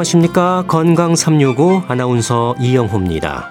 [0.00, 0.64] 안녕하십니까.
[0.66, 3.50] 건강 365 아나운서 이영호입니다.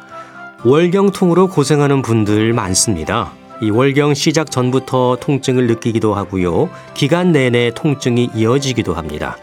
[0.64, 3.32] 월경통으로 고생하는 분들 많습니다.
[3.62, 6.70] 이 월경 시작 전부터 통증을 느끼기도 하고요.
[6.94, 9.38] 기간 내내 통증이 이어지기도 합니다.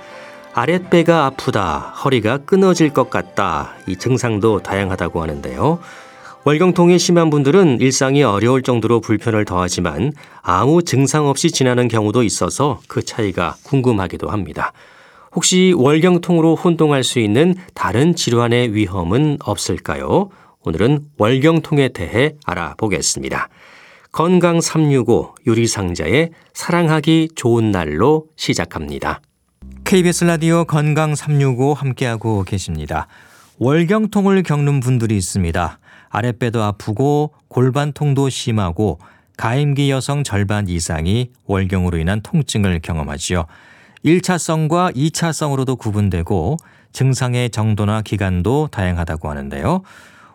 [0.55, 5.78] 아랫배가 아프다, 허리가 끊어질 것 같다, 이 증상도 다양하다고 하는데요.
[6.45, 13.05] 월경통이 심한 분들은 일상이 어려울 정도로 불편을 더하지만 아무 증상 없이 지나는 경우도 있어서 그
[13.05, 14.73] 차이가 궁금하기도 합니다.
[15.37, 20.31] 혹시 월경통으로 혼동할 수 있는 다른 질환의 위험은 없을까요?
[20.62, 23.51] 오늘은 월경통에 대해 알아보겠습니다.
[24.12, 29.20] 건강 365 유리상자의 사랑하기 좋은 날로 시작합니다.
[29.84, 33.06] KBS 라디오 건강 365 함께하고 계십니다.
[33.59, 35.78] 월경통을 겪는 분들이 있습니다.
[36.09, 39.00] 아랫배도 아프고 골반통도 심하고
[39.37, 43.45] 가임기 여성 절반 이상이 월경으로 인한 통증을 경험하지요.
[44.05, 46.56] 1차성과 2차성으로도 구분되고
[46.92, 49.83] 증상의 정도나 기간도 다양하다고 하는데요.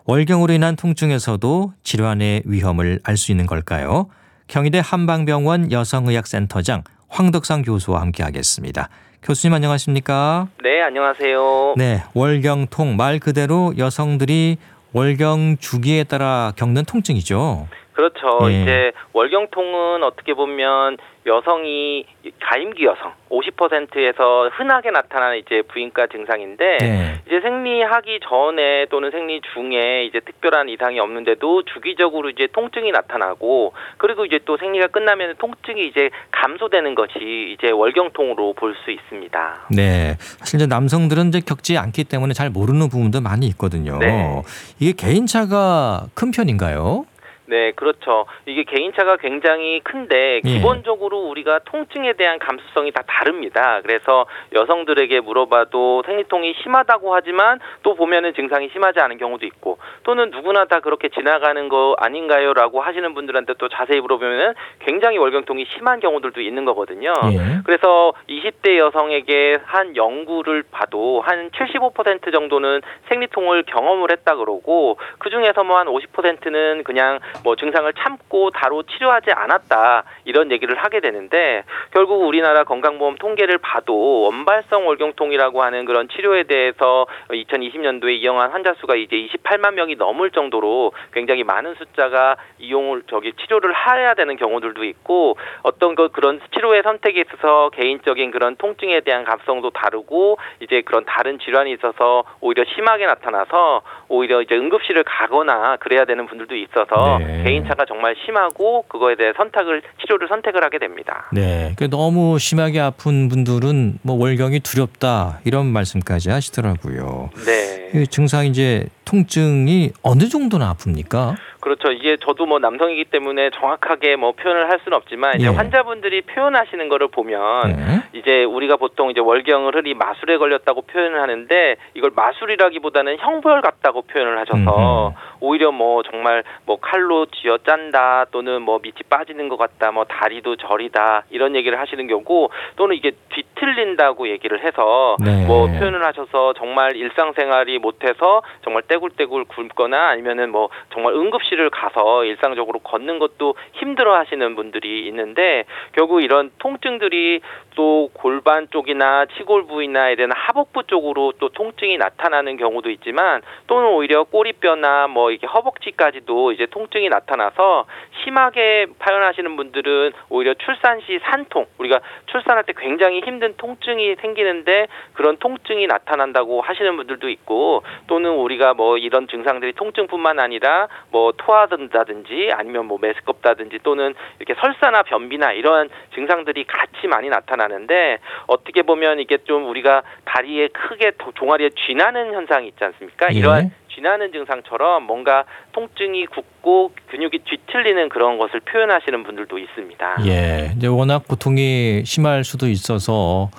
[0.05, 4.07] 월경으로 인한 통증에서도 질환의 위험을 알 수 있는 걸까요?
[4.47, 8.89] 경희대 한방병원 여성의학센터장 황덕상 교수와 함께하겠습니다.
[9.23, 10.47] 교수님 안녕하십니까?
[10.63, 11.75] 네, 안녕하세요.
[11.77, 14.57] 네, 월경통 말 그대로 여성들이
[14.93, 17.67] 월경 주기에 따라 겪는 통증이죠.
[17.93, 18.39] 그렇죠.
[18.49, 18.61] 예.
[18.61, 22.05] 이제 월경통은 어떻게 보면 여성이
[22.41, 27.21] 가임기 여성 50%에서 흔하게 나타나는 이제 부인과 증상인데 네.
[27.27, 34.25] 이제 생리하기 전에 또는 생리 중에 이제 특별한 이상이 없는데도 주기적으로 이제 통증이 나타나고 그리고
[34.25, 39.67] 이제 또 생리가 끝나면 통증이 이제 감소되는 것이 이제 월경통으로 볼 수 있습니다.
[39.69, 40.15] 네.
[40.39, 43.99] 사실 이제 남성들은 이제 겪지 않기 때문에 잘 모르는 부분도 많이 있거든요.
[43.99, 44.41] 네.
[44.79, 47.05] 이게 개인차가 큰 편인가요?
[47.51, 48.27] 네, 그렇죠.
[48.45, 50.49] 이게 개인차가 굉장히 큰데 예.
[50.49, 53.81] 기본적으로 우리가 통증에 대한 감수성이 다 다릅니다.
[53.83, 60.63] 그래서 여성들에게 물어봐도 생리통이 심하다고 하지만 또 보면은 증상이 심하지 않은 경우도 있고 또는 누구나
[60.63, 66.63] 다 그렇게 지나가는 거 아닌가요라고 하시는 분들한테 또 자세히 물어보면은 굉장히 월경통이 심한 경우들도 있는
[66.63, 67.13] 거거든요.
[67.33, 67.61] 예.
[67.65, 72.79] 그래서 20대 여성에게 한 연구를 봐도 한 75% 정도는
[73.09, 79.31] 생리통을 경험을 했다 그러고 그 중에서 뭐 한 50%는 그냥 뭐 증상을 참고 바로 치료하지
[79.31, 86.43] 않았다 이런 얘기를 하게 되는데 결국 우리나라 건강보험 통계를 봐도 원발성 월경통이라고 하는 그런 치료에
[86.43, 93.33] 대해서 2020년도에 이용한 환자 수가 이제 28만 명이 넘을 정도로 굉장히 많은 숫자가 이용을 저기
[93.33, 99.23] 치료를 해야 되는 경우들도 있고 어떤 그 그런 치료의 선택에 있어서 개인적인 그런 통증에 대한
[99.23, 106.05] 감성도 다르고 이제 그런 다른 질환이 있어서 오히려 심하게 나타나서 오히려 이제 응급실을 가거나 그래야
[106.05, 107.30] 되는 분들도 있어서 네.
[107.43, 111.29] 개인차가 정말 심하고 그거에 대해 선택을 치료를 선택을 하게 됩니다.
[111.31, 111.73] 네.
[111.77, 117.29] 그 너무 심하게 아픈 분들은 뭐 월경이 두렵다 이런 말씀까지 하시더라고요.
[117.45, 117.89] 네.
[117.93, 121.35] 이 증상 이제 통증이 어느 정도나 아픕니까?
[121.61, 121.91] 그렇죠.
[121.91, 125.49] 이게 저도 뭐 남성이기 때문에 정확하게 뭐 표현을 할 수는 없지만 이제 예.
[125.49, 128.01] 환자분들이 표현하시는 거를 보면 네.
[128.13, 134.39] 이제 우리가 보통 이제 월경을 흐리 마술에 걸렸다고 표현을 하는데 이걸 마술이라기보다는 형벌 같다고 표현을
[134.39, 135.15] 하셔서 음흠.
[135.39, 140.55] 오히려 뭐 정말 뭐 칼로 쥐어 짠다 또는 뭐 밑이 빠지는 것 같다 뭐 다리도
[140.55, 145.45] 저리다 이런 얘기를 하시는 경우 또는 이게 뒤틀린다고 얘기를 해서 네.
[145.45, 152.23] 뭐 표현을 하셔서 정말 일상생활이 못해서 정말 떼굴떼굴 굶거나 아니면은 뭐 정말 응급실 을 가서
[152.23, 157.41] 일상적으로 걷는 것도 힘들어 하시는 분들이 있는데 결국 이런 통증들이
[157.75, 164.23] 또 골반 쪽이나 치골 부위나 이런 하복부 쪽으로 또 통증이 나타나는 경우도 있지만 또는 오히려
[164.23, 167.85] 꼬리뼈나 뭐 이렇게 허벅지까지도 이제 통증이 나타나서
[168.23, 175.37] 심하게 표현하시는 분들은 오히려 출산 시 산통 우리가 출산할 때 굉장히 힘든 통증이 생기는데 그런
[175.37, 182.85] 통증이 나타난다고 하시는 분들도 있고 또는 우리가 뭐 이런 증상들이 통증뿐만 아니라 뭐 토하든다든지 아니면
[182.85, 189.69] 뭐 메스껍다든지 또는 이렇게 설사나 변비나 이러한 증상들이 같이 많이 나타나는데 어떻게 보면 이게 좀
[189.69, 193.27] 우리가 다리에 크게 도- 종아리에 쥐나는 현상이 있지 않습니까?
[193.33, 193.37] 예.
[193.37, 195.43] 이러한 쥐나는 증상처럼 뭔가
[195.73, 200.17] 통증이 굳고 근육이 뒤틀리는 그런 것을 표현하시는 분들도 있습니다.
[200.27, 200.71] 예.
[200.77, 203.49] 이제 워낙 고통이 심할 수도 있어서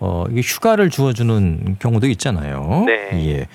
[0.00, 2.84] 어 이게 휴가를 주어주는 경우도 있잖아요.
[2.86, 3.10] 네.
[3.30, 3.46] 예.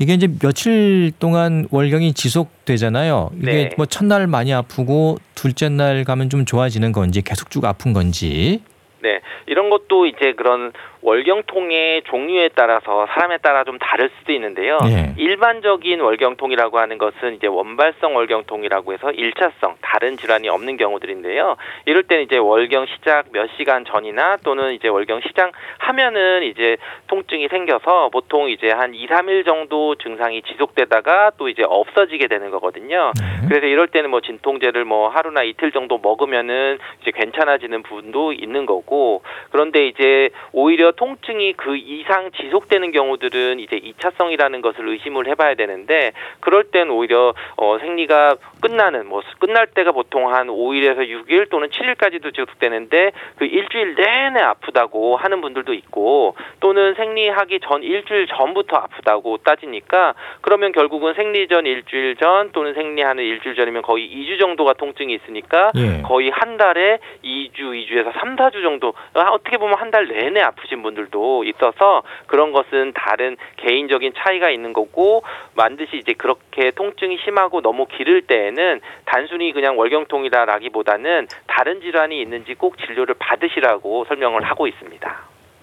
[0.00, 3.30] 이게 이제 며칠 동안 월경이 지속되잖아요.
[3.38, 3.70] 이게 네.
[3.76, 8.62] 뭐 첫날 많이 아프고 둘째 날 가면 좀 좋아지는 건지 계속 쭉 아픈 건지.
[9.02, 10.72] 네, 이런 것도 이제 그런
[11.02, 14.78] 월경통의 종류에 따라서 사람에 따라 좀 다를 수도 있는데요.
[14.84, 15.14] 예.
[15.16, 21.56] 일반적인 월경통이라고 하는 것은 이제 원발성 월경통이라고 해서 일차성 다른 질환이 없는 경우들인데요.
[21.86, 27.48] 이럴 때는 이제 월경 시작 몇 시간 전이나 또는 이제 월경 시작 하면은 이제 통증이
[27.48, 33.12] 생겨서 보통 이제 한 2, 3일 정도 증상이 지속되다가 또 이제 없어지게 되는 거거든요.
[33.18, 33.48] 네.
[33.48, 39.22] 그래서 이럴 때는 뭐 진통제를 뭐 하루나 이틀 정도 먹으면은 이제 괜찮아지는 부분도 있는 거고
[39.50, 46.64] 그런데 이제 오히려 통증이 그 이상 지속되는 경우들은 이제 이차성이라는 것을 의심을 해봐야 되는데 그럴
[46.64, 53.12] 땐 오히려 어 생리가 끝나는 뭐 끝날 때가 보통 한 5일에서 6일 또는 7일까지도 지속되는데
[53.36, 60.72] 그 일주일 내내 아프다고 하는 분들도 있고 또는 생리하기 전 일주일 전부터 아프다고 따지니까 그러면
[60.72, 66.02] 결국은 생리 전 일주일 전 또는 생리하는 일주일 전이면 거의 2주 정도가 통증이 있으니까 예.
[66.02, 70.77] 거의 한 달에 2주, 2주에서 3, 4주 정도 아, 어떻게 보면 한 달 내내 아프신
[70.82, 75.22] 분들도 있어서 그런 것은 다른 개인적인 차이가 있는 거고
[75.56, 82.76] 반드시 이제 그렇게 통증이 심하고 너무 기를 때에는 단순히 그냥 월경통이다라기보다는 다른 질환이 있는지 꼭
[82.78, 85.16] 진료를 받으시라고 설명을 하고 있습니다.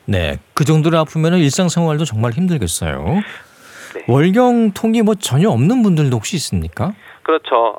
[0.06, 0.38] 네.
[0.54, 3.04] 그 정도로 아프면 일상생활도 정말 힘들겠어요.
[3.96, 4.04] 네.
[4.08, 6.94] 월경통이 뭐 전혀 없는 분들도 혹시 있습니까?
[7.24, 7.76] 그렇죠.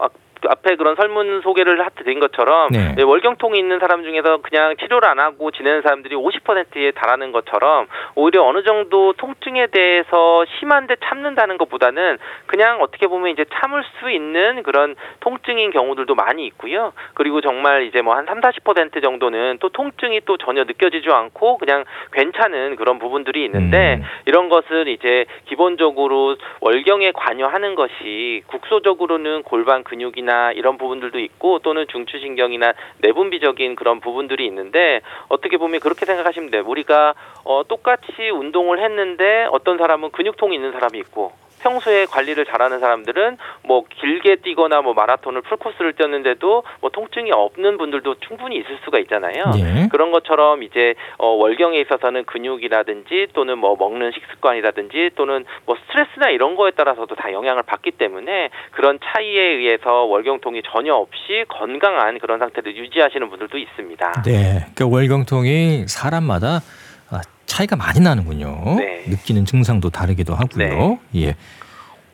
[0.46, 2.94] 아, 그 앞에 그런 설문 소개를 하- 드린 것처럼 네.
[2.96, 8.44] 네, 월경통이 있는 사람 중에서 그냥 치료를 안 하고 지내는 사람들이 50%에 달하는 것처럼 오히려
[8.44, 14.94] 어느 정도 통증에 대해서 심한데 참는다는 것보다는 그냥 어떻게 보면 이제 참을 수 있는 그런
[15.20, 16.92] 통증인 경우들도 많이 있고요.
[17.14, 21.84] 그리고 정말 이제 뭐 한 3, 40% 정도는 또 통증이 또 전혀 느껴지지 않고 그냥
[22.12, 24.04] 괜찮은 그런 부분들이 있는데 음.
[24.26, 32.72] 이런 것은 이제 기본적으로 월경에 관여하는 것이 국소적으로는 골반 근육이나 이런 부분들도 있고 또는 중추신경이나
[32.98, 36.64] 내분비적인 그런 부분들이 있는데 어떻게 보면 그렇게 생각하시면 돼요.
[36.66, 43.38] 우리가 어, 똑같이 운동을 했는데 어떤 사람은 근육통이 있는 사람이 있고 평소에 관리를 잘하는 사람들은
[43.64, 49.44] 뭐 길게 뛰거나 뭐 마라톤을 풀코스를 뛰었는데도 뭐 통증이 없는 분들도 충분히 있을 수가 있잖아요.
[49.58, 49.88] 예.
[49.90, 56.56] 그런 것처럼 이제 어, 월경에 있어서는 근육이라든지 또는 뭐 먹는 식습관이라든지 또는 뭐 스트레스나 이런
[56.56, 62.76] 거에 따라서도 다 영향을 받기 때문에 그런 차이에 의해서 월경통이 전혀 없이 건강한 그런 상태를
[62.76, 64.22] 유지하시는 분들도 있습니다.
[64.24, 64.66] 네.
[64.74, 66.60] 그러니까 월경통이 사람마다 아,
[67.56, 68.76] 차이가 많이 나는군요.
[68.78, 69.04] 네.
[69.08, 70.98] 느끼는 증상도 다르기도 하고요.
[71.16, 71.36] 예.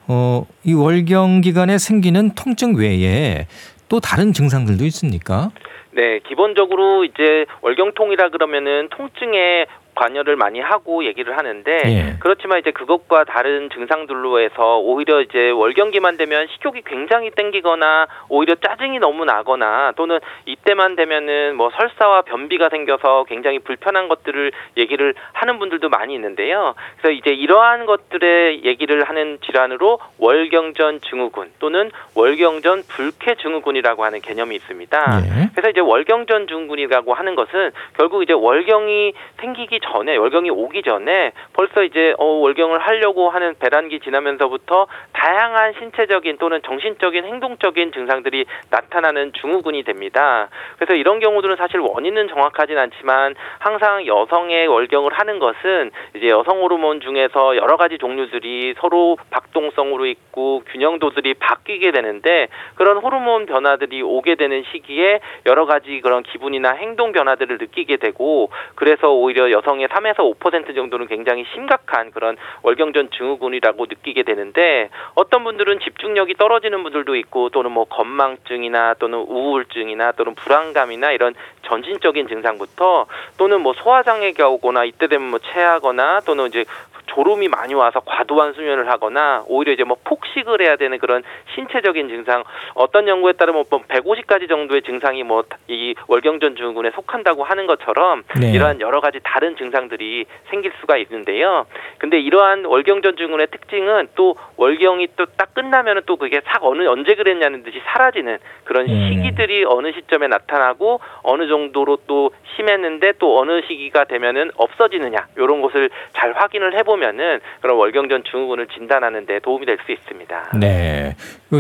[0.06, 3.48] 어, 이 월경 기간에 생기는 통증 외에
[3.88, 5.50] 또 다른 증상들도 있습니까?
[5.90, 12.16] 네, 기본적으로 이제 월경통이라 그러면은 통증에 관여를 많이 하고 얘기를 하는데 예.
[12.20, 18.98] 그렇지만 이제 그것과 다른 증상들로 해서 오히려 이제 월경기만 되면 식욕이 굉장히 땡기거나 오히려 짜증이
[18.98, 25.88] 너무 나거나 또는 이때만 되면은 뭐 설사와 변비가 생겨서 굉장히 불편한 것들을 얘기를 하는 분들도
[25.88, 26.74] 많이 있는데요.
[26.96, 34.56] 그래서 이제 이러한 것들의 얘기를 하는 질환으로 월경전 증후군 또는 월경전 불쾌 증후군이라고 하는 개념이
[34.56, 35.22] 있습니다.
[35.24, 35.50] 예.
[35.52, 41.82] 그래서 이제 월경전 증후군이라고 하는 것은 결국 이제 월경이 생기기 전에 월경이 오기 전에 벌써
[41.82, 49.82] 이제 어 월경을 하려고 하는 배란기 지나면서부터 다양한 신체적인 또는 정신적인 행동적인 증상들이 나타나는 증후군이
[49.84, 50.48] 됩니다.
[50.76, 57.00] 그래서 이런 경우들은 사실 원인은 정확하진 않지만 항상 여성의 월경을 하는 것은 이제 여성 호르몬
[57.00, 64.64] 중에서 여러 가지 종류들이 서로 박동성으로 있고 균형도들이 바뀌게 되는데 그런 호르몬 변화들이 오게 되는
[64.72, 70.74] 시기에 여러 가지 그런 기분이나 행동 변화들을 느끼게 되고 그래서 오히려 여성 의 3에서 5%
[70.74, 77.72] 정도는 굉장히 심각한 그런 월경전 증후군이라고 느끼게 되는데 어떤 분들은 집중력이 떨어지는 분들도 있고 또는
[77.72, 83.06] 뭐 건망증이나 또는 우울증이나 또는 불안감이나 이런 전신적인 증상부터
[83.38, 86.64] 또는 뭐 소화장애가 오거나 이때 되면 뭐 체하거나 또는 이제
[87.06, 91.22] 졸음이 많이 와서 과도한 수면을 하거나 오히려 이제 뭐 폭식을 해야 되는 그런
[91.54, 97.66] 신체적인 증상 어떤 연구에 따르면 뭐 150가지 정도의 증상이 뭐 이 월경전 증후군에 속한다고 하는
[97.66, 98.52] 것처럼 네.
[98.52, 101.66] 이러한 여러 가지 다른 증상들이 생길 수가 있는데요.
[101.98, 107.14] 근데 이러한 월경전 증후군의 특징은 또 월경이 또 딱 끝나면은 또 그게 싹 어느 언제
[107.14, 109.08] 그랬냐는 듯이 사라지는 그런 음.
[109.08, 115.90] 시기들이 어느 시점에 나타나고 어느 정도로 또 심했는데 또 어느 시기가 되면은 없어지느냐 이런 것을
[116.16, 120.58] 잘 확인을 해보면은 그런 월경전 증후군을 진단하는 데 도움이 될 수 있습니다.
[120.60, 121.14] 네.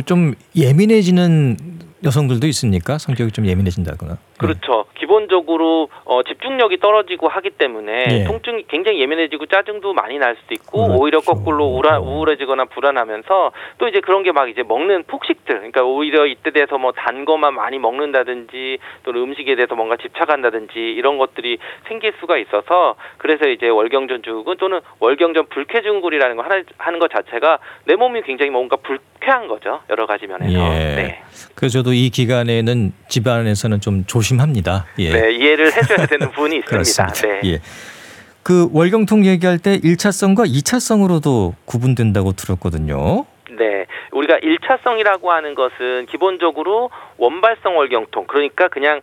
[0.06, 1.56] 좀 예민해지는
[2.04, 2.98] 여성들도 있습니까?
[2.98, 4.18] 성격이 좀 예민해진다거나.
[4.38, 4.86] 그렇죠.
[4.98, 8.24] 기본적으로 어, 집중력이 떨어지고 하기 때문에 예.
[8.24, 11.00] 통증이 굉장히 예민해지고 짜증도 많이 날 수도 있고 그렇죠.
[11.00, 16.26] 오히려 거꾸로 우라, 우울해지거나 불안하면서 또 이제 그런 게 막 이제 먹는 폭식들 그러니까 오히려
[16.26, 22.12] 이때 돼서 뭐 단 거만 많이 먹는다든지 또는 음식에 대해서 뭔가 집착한다든지 이런 것들이 생길
[22.20, 27.94] 수가 있어서 그래서 이제 월경전 증후군 또는 월경전 불쾌증후군이라는 거 하나 하는 것 자체가 내
[27.96, 30.94] 몸이 굉장히 뭔가 불쾌한 거죠 여러 가지 면에서 예.
[30.94, 31.22] 네.
[31.54, 34.86] 그래서 저도 이 기간에는 집안에서는 좀 조심합니다.
[34.98, 35.12] 예.
[35.12, 37.12] 네, 이해를 해줘야 되는 부분이 있습니다.
[37.12, 37.40] 네.
[37.44, 37.60] 예.
[38.42, 43.24] 그 월경통 얘기할 때 1차성과 2차성으로도 구분된다고 들었거든요.
[43.56, 43.86] 네.
[44.12, 49.00] 우리가 일차성이라고 하는 것은 기본적으로 원발성 월경통, 그러니까 그냥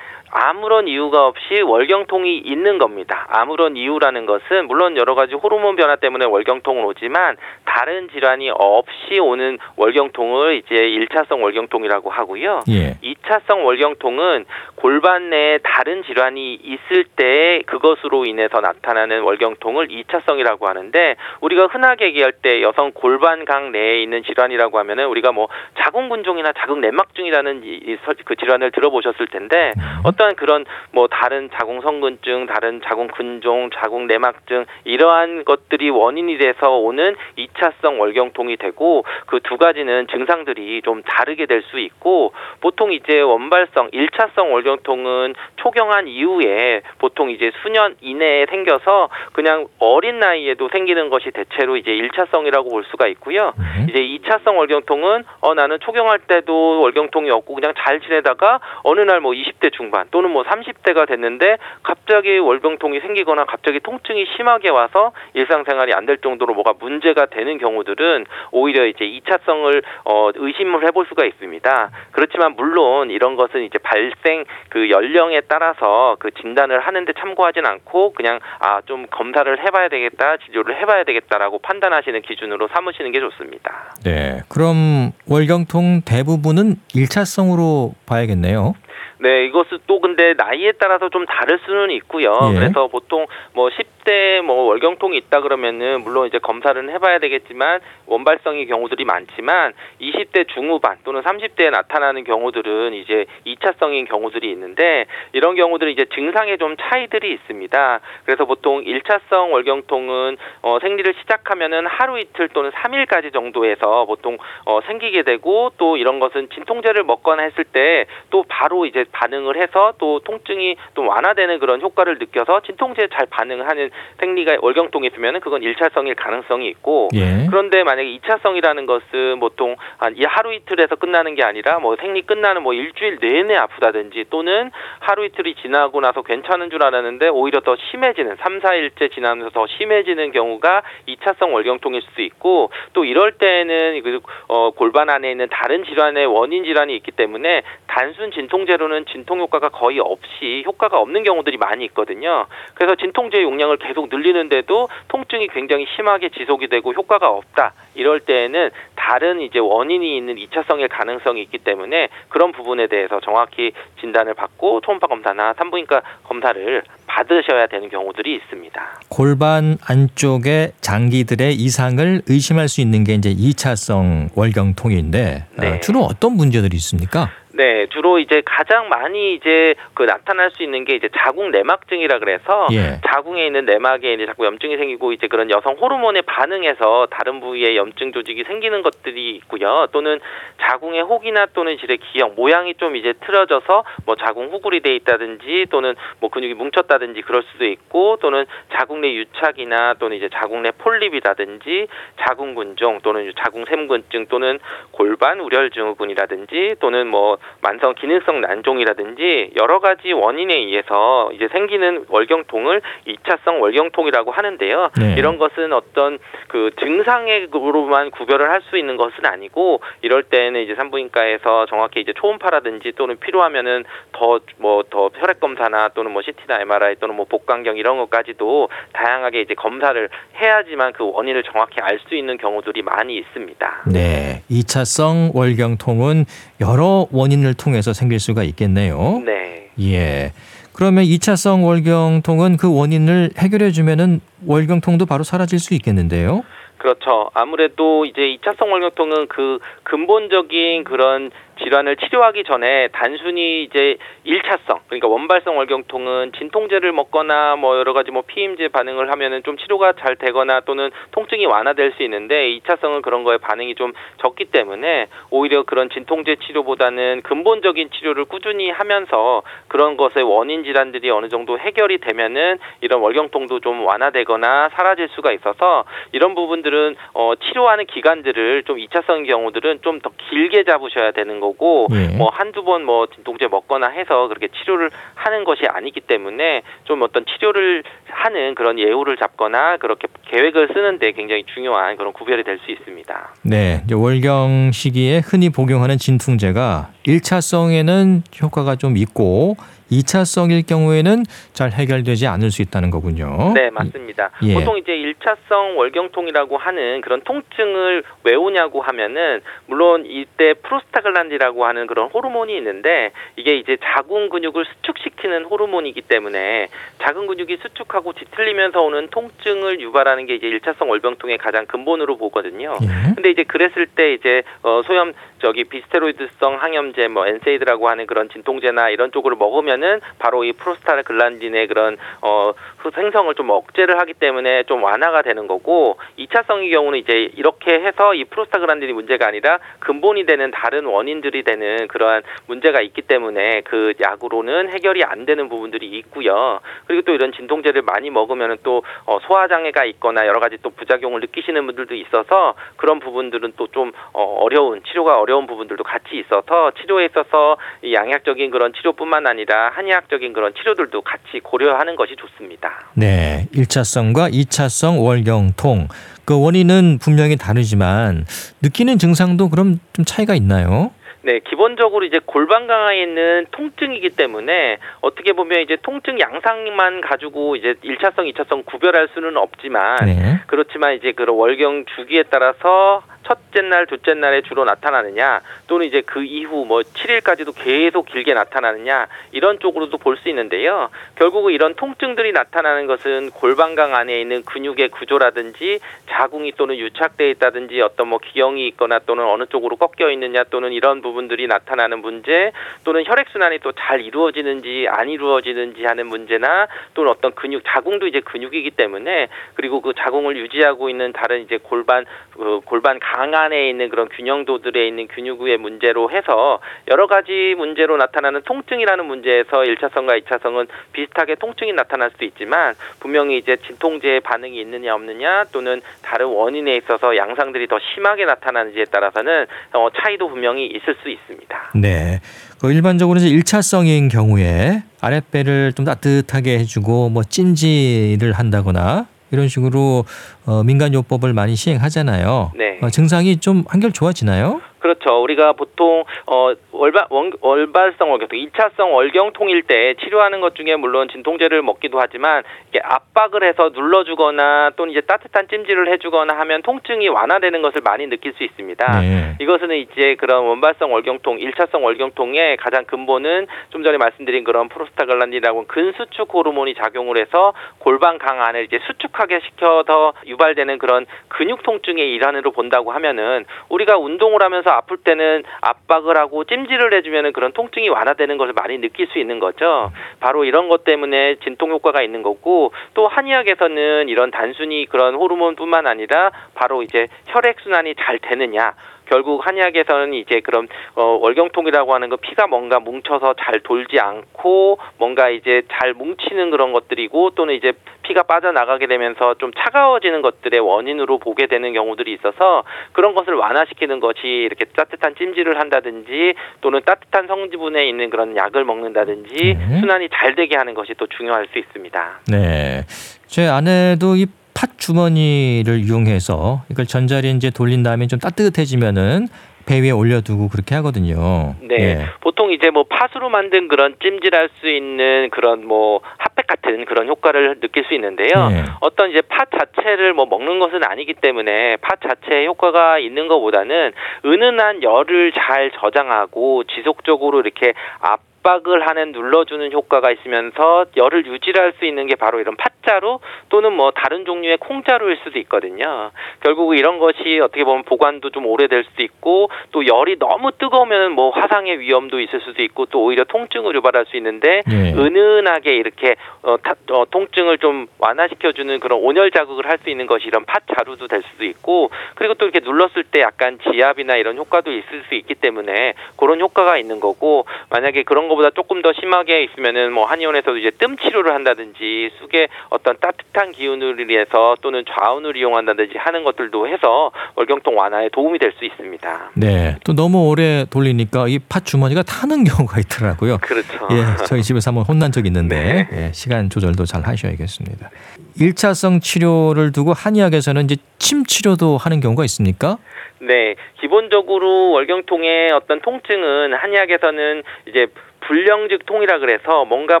[0.46, 3.26] 아무런 이유가 없이 월경통이 있는 겁니다.
[3.30, 9.56] 아무런 이유라는 것은 물론 여러 가지 호르몬 변화 때문에 월경통은 오지만 다른 질환이 없이 오는
[9.76, 12.60] 월경통을 이제 일차성 월경통이라고 하고요.
[12.68, 12.96] 예.
[13.00, 21.66] 이차성 월경통은 골반 내에 다른 질환이 있을 때 그것으로 인해서 나타나는 월경통을 이차성이라고 하는데 우리가
[21.68, 25.48] 흔하게 얘기할 때 여성 골반강 내에 있는 질환이라고 하면은 우리가 뭐
[25.80, 29.72] 자궁 근종이나 자궁 내막증이라는 이- 이 서- 그 질환을 들어보셨을 텐데
[30.04, 36.36] 어 떠한 그런 뭐 다른 자궁 성근증, 다른 자궁 근종, 자궁 내막증 이러한 것들이 원인이
[36.38, 42.92] 돼서 오는 이차성 월경통이 되고 그 두 가지는 증상들이 좀 다르게 될 수 있고 보통
[42.92, 51.08] 이제 원발성 일차성 월경통은 초경한 이후에 보통 이제 수년 이내에 생겨서 그냥 어린 나이에도 생기는
[51.10, 53.52] 것이 대체로 이제 일차성이라고 볼 수가 있고요.
[53.58, 53.86] 음.
[53.88, 59.32] 이제 이차성 월경통은 어 나는 초경할 때도 월경통이 없고 그냥 잘 지내다가 어느 날 뭐
[59.32, 66.06] 20대 중반 또는 뭐 30대가 됐는데 갑자기 월경통이 생기거나 갑자기 통증이 심하게 와서 일상생활이 안
[66.06, 71.90] 될 정도로 뭐가 문제가 되는 경우들은 오히려 이제 이차성을 어 의심을 해볼 수가 있습니다.
[72.12, 78.38] 그렇지만 물론 이런 것은 이제 발생 그 연령에 따라서 그 진단을 하는데 참고하진 않고 그냥
[78.60, 83.94] 아 좀 검사를 해봐야 되겠다 진료를 해봐야 되겠다라고 판단하시는 기준으로 삼으시는 게 좋습니다.
[84.04, 84.42] 네.
[84.48, 88.74] 그럼 월경통 대부분은 1차성으로 봐야겠네요.
[89.18, 92.38] 네, 이것은 또 근데 나이에 따라서 좀 다를 수는 있고요.
[92.52, 92.58] 예.
[92.58, 99.04] 그래서 보통 뭐 10대 뭐 월경통이 있다 그러면은 물론 이제 검사를 해봐야 되겠지만 원발성의 경우들이
[99.04, 106.56] 많지만 20대 중후반 또는 30대에 나타나는 경우들은 이제 2차성인 경우들이 있는데 이런 경우들은 이제 증상에
[106.58, 108.00] 좀 차이들이 있습니다.
[108.24, 115.22] 그래서 보통 1차성 월경통은 어, 생리를 시작하면은 하루 이틀 또는 3일까지 정도에서 보통 어, 생기게
[115.22, 120.76] 되고 또 이런 것은 진통제를 먹거나 했을 때 또 바로 이제 반응을 해서 또 통증이
[120.94, 127.08] 좀 완화되는 그런 효과를 느껴서 진통제에 잘 반응하는 생리가 월경통이 있으면은 그건 1차성일 가능성이 있고
[127.14, 127.46] 예.
[127.48, 132.72] 그런데 만약에 2차성이라는 것은 보통 한이 하루 이틀에서 끝나는 게 아니라 뭐 생리 끝나는 뭐
[132.74, 134.70] 일주일 내내 아프다든지 또는
[135.00, 140.32] 하루 이틀이 지나고 나서 괜찮은 줄 알았는데 오히려 더 심해지는 3, 4일째 지나면서 더 심해지는
[140.32, 146.26] 경우가 2차성 월경통일 수도 있고 또 이럴 때는 그, 어, 골반 안에 있는 다른 질환의
[146.26, 152.46] 원인 질환이 있기 때문에 단순 진통제로는 진통 효과가 거의 없이 효과가 없는 경우들이 많이 있거든요.
[152.74, 157.74] 그래서 진통제 용량을 계속 늘리는데도 통증이 굉장히 심하게 지속이 되고 효과가 없다.
[157.94, 164.34] 이럴 때에는 다른 이제 원인이 있는 2차성일 가능성이 있기 때문에 그런 부분에 대해서 정확히 진단을
[164.34, 169.00] 받고 초음파 검사나 산부인과 검사를 받으셔야 되는 경우들이 있습니다.
[169.08, 175.80] 골반 안쪽의 장기들의 이상을 의심할 수 있는 게 이제 2차성 월경통인데 어, 네.
[175.80, 177.30] 주로 어떤 문제들이 있습니까?
[177.56, 182.66] 네, 주로 이제 가장 많이 이제 그 나타날 수 있는 게 이제 자궁 내막증이라 그래서
[182.72, 183.00] 예.
[183.06, 188.12] 자궁에 있는 내막에 이제 자꾸 염증이 생기고 이제 그런 여성 호르몬에 반응해서 다른 부위에 염증
[188.12, 189.86] 조직이 생기는 것들이 있고요.
[189.92, 190.20] 또는
[190.60, 195.94] 자궁의 혹이나 또는 질의 기형 모양이 좀 이제 틀어져서 뭐 자궁 후굴이 돼 있다든지 또는
[196.20, 198.44] 뭐 근육이 뭉쳤다든지 그럴 수도 있고 또는
[198.74, 201.86] 자궁 내 유착이나 또는 이제 자궁 내 폴립이라든지
[202.20, 204.58] 자궁근종 또는 자궁 샘근증 또는
[204.90, 212.82] 골반 우렬 증후군이라든지 또는 뭐 만성 기능성 난종이라든지 여러 가지 원인에 의해서 이제 생기는 월경통을
[213.06, 214.90] 2차성 월경통이라고 하는데요.
[214.98, 215.14] 네.
[215.18, 221.66] 이런 것은 어떤 그 증상으로만 구별을 할 수 있는 것은 아니고 이럴 때는 이제 산부인과에서
[221.66, 227.14] 정확히 이제 초음파라든지 또는 필요하면은 더 뭐 더 혈액 검사나 또는 뭐 CT나 MRI 또는
[227.14, 230.08] 뭐 복강경 이런 것까지도 다양하게 이제 검사를
[230.40, 233.84] 해야지만 그 원인을 정확히 알 수 있는 경우들이 많이 있습니다.
[233.86, 234.42] 네.
[234.50, 236.24] 2차성 월경통은
[236.60, 239.22] 여러 원인 을 통해서 생길 수가 있겠네요.
[239.24, 239.70] 네.
[239.80, 240.32] 예.
[240.72, 246.44] 그러면 2차성 월경통은 그 원인을 해결해 주면은 월경통도 바로 사라질 수 있겠는데요.
[246.76, 247.30] 그렇죠.
[247.34, 251.30] 아무래도 이제 2차성 월경통은 그 근본적인 그런
[251.62, 258.22] 질환을 치료하기 전에 단순히 이제 일차성 그러니까 원발성 월경통은 진통제를 먹거나 뭐 여러 가지 뭐
[258.26, 263.38] 피임제 반응을 하면은 좀 치료가 잘 되거나 또는 통증이 완화될 수 있는데 이차성은 그런 거에
[263.38, 270.64] 반응이 좀 적기 때문에 오히려 그런 진통제 치료보다는 근본적인 치료를 꾸준히 하면서 그런 것의 원인
[270.64, 277.34] 질환들이 어느 정도 해결이 되면은 이런 월경통도 좀 완화되거나 사라질 수가 있어서 이런 부분들은 어
[277.34, 282.08] 치료하는 기간들을 좀 이차성인 경우들은 좀 더 길게 잡으셔야 되는 거고 예.
[282.16, 287.24] 뭐 한두 번 뭐 진통제 먹거나 해서 그렇게 치료를 하는 것이 아니기 때문에 좀 어떤
[287.24, 293.34] 치료를 하는 그런 예우를 잡거나 그렇게 계획을 쓰는데 굉장히 중요한 그런 구별이 될 수 있습니다.
[293.42, 299.56] 네, 월경 시기에 흔히 복용하는 진통제가 1차성에는 효과가 좀 있고
[299.90, 303.52] 2차성일 경우에는 잘 해결되지 않을 수 있다는 거군요.
[303.54, 304.30] 네, 맞습니다.
[304.42, 304.54] 예.
[304.54, 312.08] 보통 이제 일차성 월경통이라고 하는 그런 통증을 왜 오냐고 하면은 물론 이때 프로스타글란디라고 하는 그런
[312.08, 316.68] 호르몬이 있는데 이게 이제 자궁 근육을 수축시키는 호르몬이기 때문에
[317.02, 322.76] 자궁 근육이 수축하고 뒤틀리면서 오는 통증을 유발하는 게 이제 일차성 월병통의 가장 근본으로 보거든요.
[322.82, 323.14] 예.
[323.14, 328.90] 근데 이제 그랬을 때 이제 어 소염 저기 비스테로이드성 항염제 뭐 엔세이드라고 하는 그런 진통제나
[328.90, 332.52] 이런 쪽으로 먹으면은 바로 이 프로스타글란딘의 그런 어
[332.94, 338.24] 생성을 좀 억제를 하기 때문에 좀 완화가 되는 거고 2차성의 경우는 이제 이렇게 해서 이
[338.24, 345.04] 프로스타글란딘이 문제가 아니라 근본이 되는 다른 원인들이 되는 그러한 문제가 있기 때문에 그 약으로는 해결이
[345.04, 346.60] 안 되는 부분들이 있고요.
[346.86, 351.20] 그리고 또 이런 진통제를 많이 먹으면은 또 어, 소화 장애가 있거나 여러 가지 또 부작용을
[351.20, 357.06] 느끼시는 분들도 있어서 그런 부분들은 또 좀 어, 어려운 치료가 어려운 부분들도 같이 있어서 치료에
[357.06, 362.70] 있어서 이 양약적인 그런 치료뿐만 아니라 한의학적인 그런 치료들도 같이 고려하는 것이 좋습니다.
[362.94, 365.88] 네, 1차성과 2차성 월경통
[366.24, 368.24] 그 원인은 분명히 다르지만
[368.62, 370.92] 느끼는 증상도 그럼 좀 차이가 있나요?
[371.26, 377.74] 네, 기본적으로 이제 골반 강화에 있는 통증이기 때문에 어떻게 보면 이제 통증 양상만 가지고 이제
[377.82, 380.40] 1차성, 2차성 구별할 수는 없지만 네.
[380.46, 386.22] 그렇지만 이제 그런 월경 주기에 따라서 첫째 날, 둘째 날에 주로 나타나느냐 또는 이제 그
[386.22, 390.88] 이후 뭐 7일까지도 계속 길게 나타나느냐 이런 쪽으로도 볼 수 있는데요.
[391.16, 398.08] 결국은 이런 통증들이 나타나는 것은 골반강 안에 있는 근육의 구조라든지 자궁이 또는 유착돼 있다든지 어떤
[398.08, 402.52] 뭐 기형이 있거나 또는 어느 쪽으로 꺾여 있느냐 또는 이런 부분 들이 나타나는 문제
[402.84, 408.20] 또는 혈액 순환이 또 잘 이루어지는지 안 이루어지는지 하는 문제나 또는 어떤 근육 자궁도 이제
[408.20, 413.88] 근육이기 때문에 그리고 그 자궁을 유지하고 있는 다른 이제 골반 그 골반 강 안에 있는
[413.88, 421.36] 그런 균형도들에 있는 근육의 문제로 해서 여러 가지 문제로 나타나는 통증이라는 문제에서 1차성과 2차성은 비슷하게
[421.36, 427.68] 통증이 나타날 수도 있지만 분명히 이제 진통제의 반응이 있느냐 없느냐 또는 다른 원인에 있어서 양상들이
[427.68, 431.56] 더 심하게 나타나는지에 따라서는 어, 차이도 분명히 있을 수 있습니다.
[431.76, 432.20] 네.
[432.60, 440.04] 그 일반적으로 이제 1차성인 경우에 아랫배를 좀 따뜻하게 해주고 뭐 찜질을 한다거나 이런 식으로
[440.44, 442.52] 어, 민간요법을 많이 시행하잖아요.
[442.56, 442.78] 네.
[442.80, 444.60] 어, 증상이 좀 한결 좋아지나요?
[444.86, 445.20] 그렇죠.
[445.20, 451.62] 우리가 보통 어 월발 원, 월발성 월경통, 2차성 월경통일 때 치료하는 것 중에 물론 진통제를
[451.62, 457.80] 먹기도 하지만 이게 압박을 해서 눌러주거나 또는 이제 따뜻한 찜질을 해주거나 하면 통증이 완화되는 것을
[457.84, 459.00] 많이 느낄 수 있습니다.
[459.00, 459.36] 네.
[459.40, 466.32] 이것은 이제 그런 원발성 월경통, 1차성 월경통의 가장 근본은 좀 전에 말씀드린 그런 프로스타글란딘이라고 근수축
[466.32, 472.92] 호르몬이 작용을 해서 골반 강 안을 이제 수축하게 시켜서 유발되는 그런 근육 통증의 일환으로 본다고
[472.92, 478.78] 하면은 우리가 운동을 하면서 아플 때는 압박을 하고 찜질을 해주면은 그런 통증이 완화되는 것을 많이
[478.78, 479.92] 느낄 수 있는 거죠.
[480.20, 486.30] 바로 이런 것 때문에 진통 효과가 있는 거고 또 한의학에서는 이런 단순히 그런 호르몬뿐만 아니라
[486.54, 488.74] 바로 이제 혈액 순환이 잘 되느냐
[489.06, 495.30] 결국 한의학에서는 이제 그런 어, 월경통이라고 하는 거 피가 뭔가 뭉쳐서 잘 돌지 않고 뭔가
[495.30, 501.46] 이제 잘 뭉치는 그런 것들이고 또는 이제 피가 빠져나가게 되면서 좀 차가워지는 것들의 원인으로 보게
[501.46, 508.10] 되는 경우들이 있어서 그런 것을 완화시키는 것이 이렇게 따뜻한 찜질을 한다든지 또는 따뜻한 성지분에 있는
[508.10, 509.80] 그런 약을 먹는다든지 네.
[509.80, 512.20] 순환이 잘 되게 하는 것이 또 중요할 수 있습니다.
[512.30, 512.82] 네.
[513.26, 519.28] 제 아내도 이 팥 주머니를 이용해서 이걸 전자레인지에 돌린 다음에 좀 따뜻해지면은
[519.66, 521.56] 배 위에 올려두고 그렇게 하거든요.
[521.60, 521.76] 네.
[521.80, 522.06] 예.
[522.20, 527.60] 보통 이제 뭐 팥으로 만든 그런 찜질할 수 있는 그런 뭐 핫팩 같은 그런 효과를
[527.60, 528.48] 느낄 수 있는데요.
[528.48, 528.64] 네.
[528.80, 533.92] 어떤 이제 팥 자체를 뭐 먹는 것은 아니기 때문에 팥 자체에 효과가 있는 것보다는
[534.24, 541.84] 은은한 열을 잘 저장하고 지속적으로 이렇게 압 압박을 하는 눌러주는 효과가 있으면서 열을 유지할 수
[541.84, 546.12] 있는 게 바로 이런 팥자루 또는 뭐 다른 종류의 콩자루일 수도 있거든요.
[546.40, 551.30] 결국 이런 것이 어떻게 보면 보관도 좀 오래될 수도 있고 또 열이 너무 뜨거우면 뭐
[551.30, 554.92] 화상의 위험도 있을 수도 있고 또 오히려 통증을 유발할 수 있는데 예.
[554.92, 560.26] 은은하게 이렇게 어, 타, 어, 통증을 좀 완화시켜주는 그런 온열 자극을 할 수 있는 것이
[560.26, 565.04] 이런 팥자루도 될 수도 있고 그리고 또 이렇게 눌렀을 때 약간 지압이나 이런 효과도 있을
[565.08, 570.04] 수 있기 때문에 그런 효과가 있는 거고 만약에 그런 것보다 조금 더 심하게 있으면은 뭐
[570.06, 576.68] 한의원에서도 이제 뜸 치료를 한다든지 쑥의 어떤 따뜻한 기운을 위해서 또는 좌운을 이용한다든지 하는 것들도
[576.68, 579.30] 해서 월경통 완화에 도움이 될 수 있습니다.
[579.34, 579.76] 네.
[579.84, 583.38] 또 너무 오래 돌리니까 이 팥 주머니가 타는 경우가 있더라고요.
[583.38, 583.88] 그렇죠.
[583.90, 587.90] 예, 저희 집에서 한번 혼난 적 있는데 예, 시간 조절도 잘 하셔야겠습니다.
[588.38, 592.78] 일차성 치료를 두고 한의학에서는 이제 침 치료도 하는 경우가 있습니까?
[593.18, 597.86] 네, 기본적으로 월경통의 어떤 통증은 한의학에서는 이제
[598.20, 600.00] 불량즉 통이라 그래서 뭔가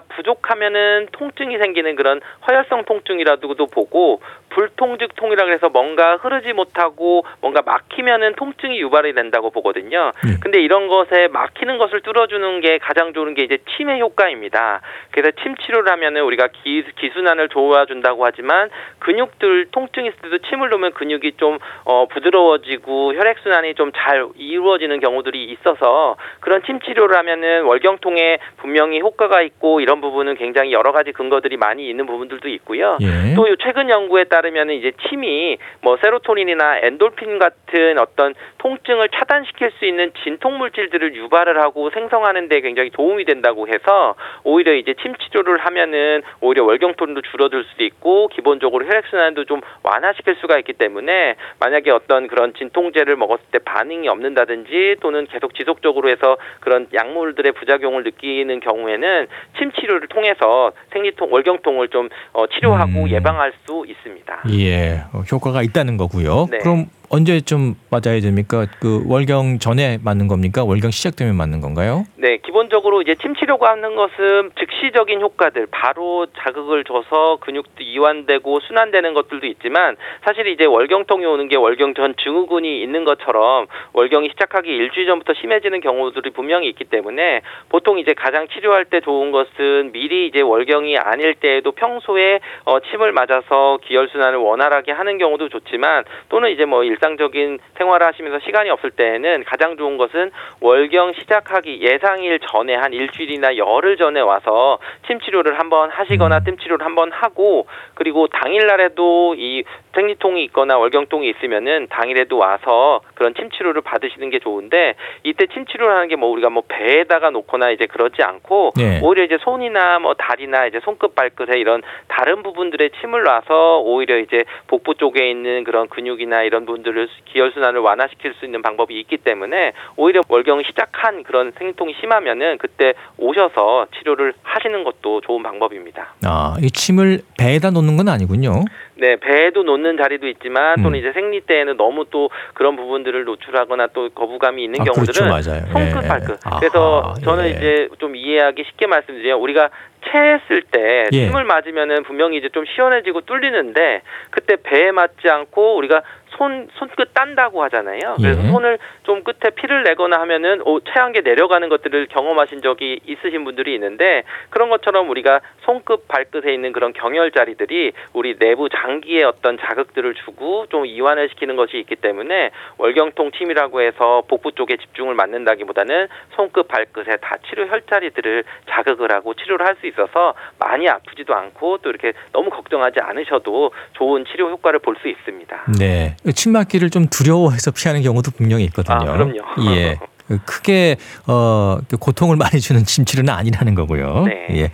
[0.00, 8.34] 부족하면은 통증이 생기는 그런 허혈성 통증이라고도 보고 불통즉 통이라 그래서 뭔가 흐르지 못하고 뭔가 막히면은
[8.36, 10.12] 통증이 유발이 된다고 보거든요.
[10.26, 10.38] 예.
[10.40, 14.80] 근데 이런 것에 막히는 것을 뚫어주는 게 가장 좋은 게 이제 침의 효과입니다.
[15.10, 20.92] 그래서 침 치료를 하면은 우리가 기, 기순환을 도와준다고 하지만 근육들 통증이 있을 때도 침을 놓으면
[20.92, 27.64] 근육이 좀 어, 부드러워지고 혈액 순환이 좀 잘 이루어지는 경우들이 있어서 그런 침 치료를 하면은
[27.64, 32.98] 월경통에 분명히 효과가 있고 이런 부분은 굉장히 여러 가지 근거들이 많이 있는 부분들도 있고요.
[33.00, 33.34] 예.
[33.34, 39.84] 또 최근 연구에 따 르면 이제 침이 뭐 세로토닌이나 엔돌핀 같은 어떤 통증을 차단시킬 수
[39.84, 45.58] 있는 진통 물질들을 유발을 하고 생성하는 데 굉장히 도움이 된다고 해서 오히려 이제 침 치료를
[45.58, 51.90] 하면은 오히려 월경통도 줄어들 수도 있고 기본적으로 혈액 순환도 좀 완화시킬 수가 있기 때문에 만약에
[51.90, 58.60] 어떤 그런 진통제를 먹었을 때 반응이 없는다든지 또는 계속 지속적으로 해서 그런 약물들의 부작용을 느끼는
[58.60, 59.26] 경우에는
[59.58, 63.08] 침 치료를 통해서 생리통 월경통을 좀 어, 치료하고 음.
[63.08, 64.25] 예방할 수 있습니다.
[64.50, 66.48] 예, 어, 효과가 있다는 거고요.
[66.50, 66.58] 네.
[66.58, 68.66] 그럼 언제쯤 맞아야 됩니까?
[68.80, 70.64] 그 월경 전에 맞는 겁니까?
[70.64, 72.04] 월경 시작되면 맞는 건가요?
[72.16, 79.12] 네, 기본적으로 이제 침 치료가 하는 것은 즉시적인 효과들, 바로 자극을 줘서 근육도 이완되고 순환되는
[79.12, 85.06] 것들도 있지만 사실 이제 월경통이 오는 게 월경 전 증후군이 있는 것처럼 월경이 시작하기 일주일
[85.06, 90.40] 전부터 심해지는 경우들이 분명히 있기 때문에 보통 이제 가장 치료할 때 좋은 것은 미리 이제
[90.40, 96.64] 월경이 아닐 때에도 평소에 어, 침을 맞아서 기혈 순환을 원활하게 하는 경우도 좋지만 또는 이제
[96.64, 102.74] 뭐 일 상적인 생활을 하시면서 시간이 없을 때에는 가장 좋은 것은 월경 시작하기 예상일 전에
[102.74, 109.36] 한 일주일이나 열흘 전에 와서 침 치료를 한번 하시거나 뜸 치료를 한번 하고 그리고 당일날에도
[109.38, 109.62] 이
[109.94, 115.94] 생리통이 있거나 월경통이 있으면은 당일에도 와서 그런 침 치료를 받으시는 게 좋은데 이때 침 치료를
[115.94, 119.00] 하는 게 뭐 우리가 뭐 배에다가 놓거나 이제 그러지 않고 네.
[119.02, 124.44] 오히려 이제 손이나 뭐 다리나 이제 손끝 발끝에 이런 다른 부분들에 침을 놔서 오히려 이제
[124.66, 129.18] 복부 쪽에 있는 그런 근육이나 이런 분들 을 기혈 순환을 완화시킬 수 있는 방법이 있기
[129.18, 136.14] 때문에 오히려 월경 시작한 그런 생리통이 심하면은 그때 오셔서 치료를 하시는 것도 좋은 방법입니다.
[136.24, 138.64] 아, 이 침을 배에다 놓는 건 아니군요.
[138.94, 140.96] 네, 배에도 놓는 자리도 있지만 또는 음.
[140.96, 145.66] 이제 생리 때에는 너무 또 그런 부분들을 노출하거나 또 거부감이 있는 아, 경우들은 그렇죠, 맞아요.
[145.72, 146.08] 손끝 예.
[146.08, 146.46] 발끝.
[146.46, 147.50] 아하, 그래서 저는 예.
[147.50, 149.70] 이제 좀 이해하기 쉽게 말씀드리면 우리가
[150.10, 151.26] 체했을 때 예.
[151.26, 156.02] 침을 맞으면은 분명히 이제 좀 시원해지고 뚫리는데 그때 배에 맞지 않고 우리가
[156.36, 158.16] 손 손끝 딴다고 하잖아요.
[158.18, 158.48] 그래서 예.
[158.48, 163.72] 손을 좀 끝에 피를 내거나 하면은 오, 체한 게 내려가는 것들을 경험하신 적이 있으신 분들이
[163.74, 170.14] 있는데 그런 것처럼 우리가 손끝 발끝에 있는 그런 경혈 자리들이 우리 내부 장기에 어떤 자극들을
[170.14, 176.68] 주고 좀 이완을 시키는 것이 있기 때문에 월경통 침이라고 해서 복부 쪽에 집중을 맞는다기보다는 손끝
[176.68, 181.90] 발끝에 다 치료 혈자리들을 자극을 하고 치료를 할 수 있 어서 많이 아프지도 않고 또
[181.90, 185.64] 이렇게 너무 걱정하지 않으셔도 좋은 치료 효과를 볼 수 있습니다.
[185.78, 186.16] 네.
[186.34, 188.96] 침 맞기를 좀 두려워해서 피하는 경우도 분명히 있거든요.
[188.96, 189.38] 아, 그럼요.
[189.74, 189.98] 예.
[190.26, 190.96] 그 크게
[191.28, 194.24] 어 고통을 많이 주는 침치료는 아니라는 거고요.
[194.24, 194.46] 네.
[194.52, 194.70] 예.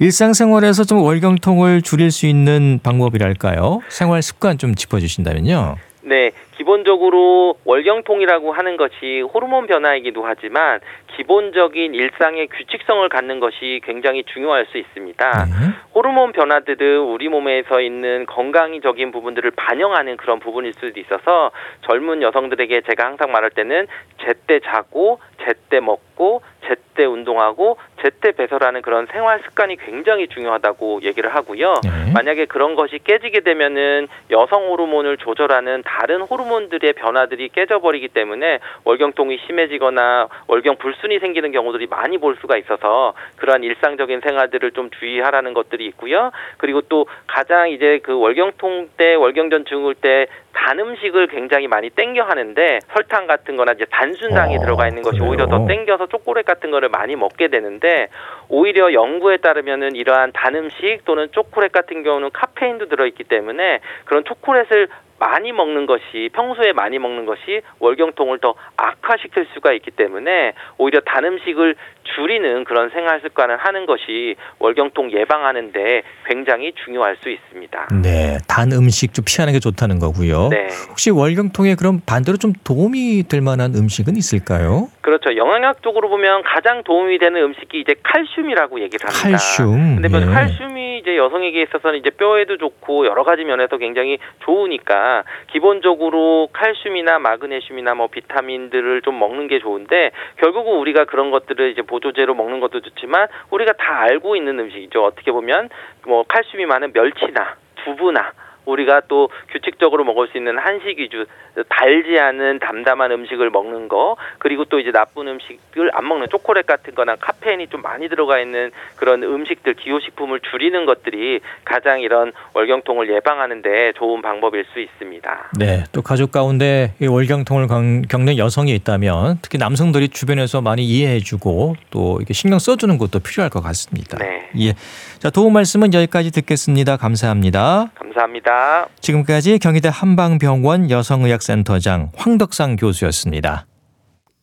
[0.00, 3.80] 일상생활에서 좀 월경통을 줄일 수 있는 방법이랄까요?
[3.88, 5.76] 생활 습관 좀 짚어주신다면요.
[6.04, 10.80] 네, 기본적으로 월경통이라고 하는 것이 호르몬 변화이기도 하지만
[11.16, 15.30] 기본적인 일상의 규칙성을 갖는 것이 굉장히 중요할 수 있습니다.
[15.30, 15.74] 네.
[15.94, 23.06] 호르몬 변화들은 우리 몸에서 있는 건강적인 부분들을 반영하는 그런 부분일 수도 있어서 젊은 여성들에게 제가
[23.06, 23.86] 항상 말할 때는
[24.24, 31.80] 제때 자고 제때 먹고 제때 운동하고 제때 배설하는 그런 생활 습관이 굉장히 중요하다고 얘기를 하고요.
[31.84, 32.12] 네.
[32.12, 40.28] 만약에 그런 것이 깨지게 되면은 여성 호르몬을 조절하는 다른 호르몬들의 변화들이 깨져버리기 때문에 월경통이 심해지거나
[40.48, 46.32] 월경 불순이 생기는 경우들이 많이 볼 수가 있어서 그러한 일상적인 생활들을 좀 주의하라는 것들이 있고요.
[46.58, 52.78] 그리고 또 가장 이제 그 월경통 때 월경전 증후일 때단 음식을 굉장히 많이 땡겨 하는데
[52.92, 55.30] 설탕 같은 거나 이제 단순당이 어, 들어가 있는 것이 그래요?
[55.30, 58.08] 오히려 더 땡겨서 초콜릿 같은 거를 많이 먹게 되는데
[58.48, 64.24] 오히려 연구에 따르면은 이러한 단 음식 또는 초콜릿 같은 경우는 카페인도 들어 있기 때문에 그런
[64.24, 64.88] 초콜릿을
[65.22, 71.24] 많이 먹는 것이 평소에 많이 먹는 것이 월경통을 더 악화시킬 수가 있기 때문에 오히려 단
[71.24, 77.88] 음식을 줄이는 그런 생활 습관을 하는 것이 월경통 예방하는데 굉장히 중요할 수 있습니다.
[78.02, 80.48] 네, 단 음식 좀 피하는 게 좋다는 거고요.
[80.48, 80.66] 네.
[80.90, 84.88] 혹시 월경통에 그럼 반대로 좀 도움이 될 만한 음식은 있을까요?
[85.02, 85.36] 그렇죠.
[85.36, 89.28] 영양학적으로 보면 가장 도움이 되는 음식이 이제 칼슘이라고 얘기를 합니다.
[89.28, 90.00] 칼슘.
[90.00, 90.26] 근데 뭐 예.
[90.26, 95.11] 칼슘이 이제 여성에게 있어서는 이제 뼈에도 좋고 여러 가지 면에서 굉장히 좋으니까
[95.48, 102.34] 기본적으로 칼슘이나 마그네슘이나 뭐 비타민들을 좀 먹는 게 좋은데 결국은 우리가 그런 것들을 이제 보조제로
[102.34, 105.04] 먹는 것도 좋지만 우리가 다 알고 있는 음식이죠.
[105.04, 105.68] 어떻게 보면
[106.06, 108.32] 뭐 칼슘이 많은 멸치나 두부나
[108.64, 111.26] 우리가 또 규칙적으로 먹을 수 있는 한식 위주
[111.68, 116.94] 달지 않은 담담한 음식을 먹는 거 그리고 또 이제 나쁜 음식을 안 먹는 초콜릿 같은
[116.94, 123.92] 거나 카페인이 좀 많이 들어가 있는 그런 음식들 기호식품을 줄이는 것들이 가장 이런 월경통을 예방하는데
[123.96, 125.50] 좋은 방법일 수 있습니다.
[125.58, 131.74] 네, 또 가족 가운데 이 월경통을 강- 겪는 여성이 있다면 특히 남성들이 주변에서 많이 이해해주고
[131.90, 134.18] 또 이렇게 신경 써주는 것도 필요할 것 같습니다.
[134.18, 134.48] 네.
[134.60, 134.74] 예,
[135.18, 136.96] 자 도움 말씀은 여기까지 듣겠습니다.
[136.96, 137.90] 감사합니다.
[137.94, 138.51] 감사합니다.
[139.00, 143.66] 지금까지 경희대 한방병원 여성의학센터장 황덕상 교수였습니다.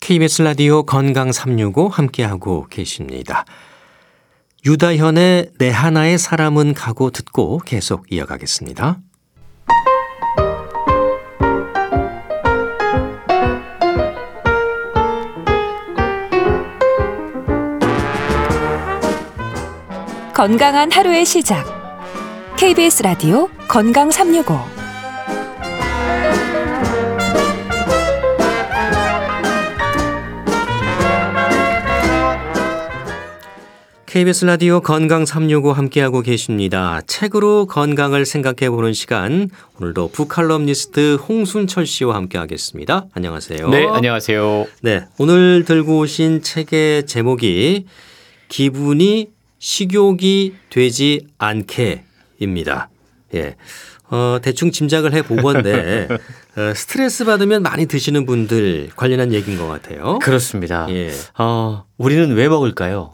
[0.02, 3.46] KBS 라디오 건강 365 함께하고 계십니다.
[4.66, 9.00] 유다현의 내 하나의 사람은 가고 듣고 계속 이어가겠습니다.
[20.34, 21.79] 건강한 하루의 시작.
[22.60, 24.54] KBS 라디오 건강 365.
[34.06, 37.00] KBS 라디오 건강 365 함께하고 계십니다.
[37.08, 39.50] 책으로 건강을 생각해 보는 시간.
[39.80, 43.06] 오늘도 북칼럼니스트 홍순철 씨와 함께하겠습니다.
[43.14, 43.70] 안녕하세요.
[43.70, 44.68] 네, 안녕하세요.
[44.82, 47.86] 네, 오늘 들고 오신 책의 제목이
[48.50, 52.09] 기분이 식욕이 되지 않게
[52.40, 52.90] 입니다.
[53.36, 53.56] 예.
[54.12, 56.08] 어, 대충 짐작을 해 보건데
[56.58, 60.18] 어, 스트레스 받으면 많이 드시는 분들 관련한 얘기인 것 같아요.
[60.20, 60.88] 그렇습니다.
[60.90, 61.12] 예.
[61.38, 63.14] 어, 우리는 왜 먹을까요?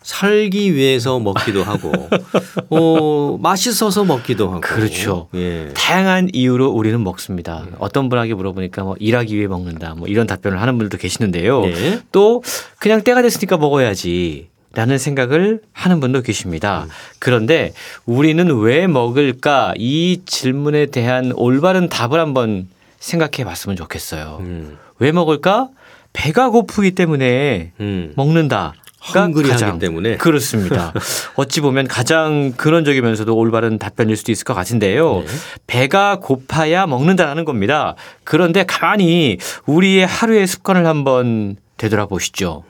[0.00, 1.92] 살기 위해서 먹기도 하고,
[2.70, 4.60] 어, 맛있어서 먹기도 하고.
[4.60, 5.28] 그렇죠.
[5.34, 5.68] 예.
[5.74, 7.66] 다양한 이유로 우리는 먹습니다.
[7.78, 9.94] 어떤 분에게 물어보니까 뭐 일하기 위해 먹는다.
[9.96, 11.64] 뭐 이런 답변을 하는 분들도 계시는데요.
[11.66, 12.00] 예.
[12.12, 12.42] 또
[12.78, 14.48] 그냥 때가 됐으니까 먹어야지.
[14.74, 16.86] 라는 생각을 하는 분도 계십니다.
[17.18, 17.72] 그런데
[18.04, 19.72] 우리는 왜 먹을까?
[19.76, 22.68] 이 질문에 대한 올바른 답을 한번
[23.00, 24.38] 생각해 봤으면 좋겠어요.
[24.40, 25.68] 음, 왜 먹을까?
[26.12, 28.12] 배가 고프기 때문에 음.
[28.16, 28.74] 먹는다.
[29.14, 30.16] 헝그리하기 때문에.
[30.16, 30.92] 그렇습니다.
[31.36, 35.20] 어찌 보면 가장 근원적이면서도 올바른 답변일 수도 있을 것 같은데요.
[35.20, 35.26] 네.
[35.66, 37.94] 배가 고파야 먹는다라는 겁니다.
[38.24, 42.64] 그런데 가만히 우리의 하루의 습관을 한번 되돌아보시죠.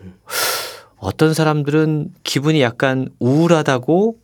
[0.98, 4.16] 어떤 사람들은 기분이 약간 우울하다고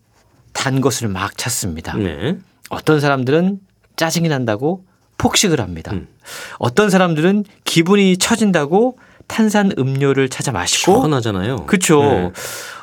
[0.53, 1.97] 단 것을 막 찾습니다.
[1.97, 2.37] 네.
[2.71, 3.61] 어떤 사람들은
[3.97, 4.85] 짜증이 난다고
[5.19, 5.93] 폭식을 합니다.
[5.93, 6.09] 음.
[6.59, 11.67] 어떤 사람들은 기분이 처진다고 탄산 음료를 찾아 마시고 시원하잖아요.
[11.67, 12.03] 그렇죠.
[12.03, 12.33] 네.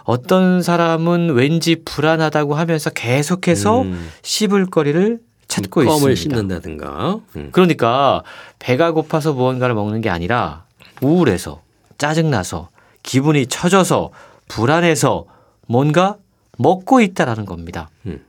[0.03, 4.09] 어떤 사람은 왠지 불안하다고 하면서 계속해서 음.
[4.23, 6.15] 씹을 거리를 찾고 껌을 있습니다.
[6.15, 7.19] 씹는다든가.
[7.35, 7.49] 음.
[7.51, 8.23] 그러니까
[8.59, 10.63] 배가 고파서 무언가를 먹는 게 아니라
[11.01, 11.61] 우울해서
[11.97, 12.69] 짜증나서
[13.03, 14.11] 기분이 처져서
[14.47, 15.25] 불안해서
[15.67, 16.17] 뭔가
[16.57, 17.89] 먹고 있다라는 겁니다.
[18.05, 18.23] 음.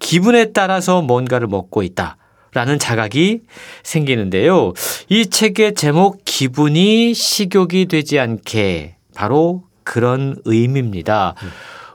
[0.00, 2.16] 기분에 따라서 뭔가를 먹고 있다.
[2.52, 3.42] 라는 자각이
[3.84, 4.72] 생기는데요.
[5.08, 11.34] 이 책의 제목 기분이 식욕이 되지 않게 바로 그런 의미입니다.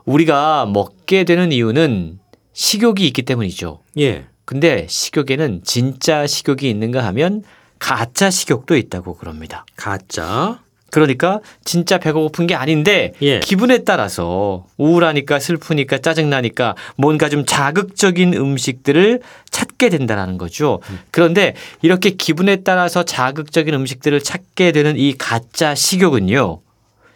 [0.06, 2.18] 우리가 먹게 되는 이유는
[2.54, 3.80] 식욕이 있기 때문이죠.
[3.98, 4.26] 예.
[4.46, 7.42] 근데 식욕에는 진짜 식욕이 있는가 하면
[7.78, 9.66] 가짜 식욕도 있다고 그럽니다.
[9.76, 10.60] 가짜.
[10.96, 13.38] 그러니까 진짜 배가 고픈 게 아닌데 예.
[13.40, 20.80] 기분에 따라서 우울하니까 슬프니까 짜증나니까 뭔가 좀 자극적인 음식들을 찾게 된다라는 거죠.
[21.10, 26.60] 그런데 이렇게 기분에 따라서 자극적인 음식들을 찾게 되는 이 가짜 식욕은요.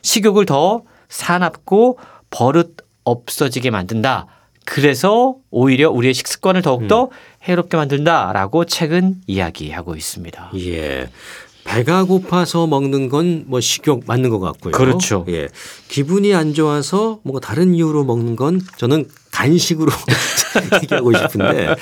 [0.02, 4.26] 식욕을 더 사납고 버릇 없어지게 만든다.
[4.66, 7.08] 그래서 오히려 우리의 식습관을 더욱더
[7.44, 10.52] 해롭게 만든다라고 책은 이야기하고 있습니다.
[10.58, 11.08] 예.
[11.70, 14.72] 배가 고파서 먹는 건 뭐 식욕 맞는 것 같고요.
[14.72, 15.24] 그렇죠.
[15.28, 15.48] 예.
[15.88, 19.92] 기분이 안 좋아서 뭔가 다른 이유로 먹는 건 저는 간식으로
[20.82, 21.74] 얘기하고 싶은데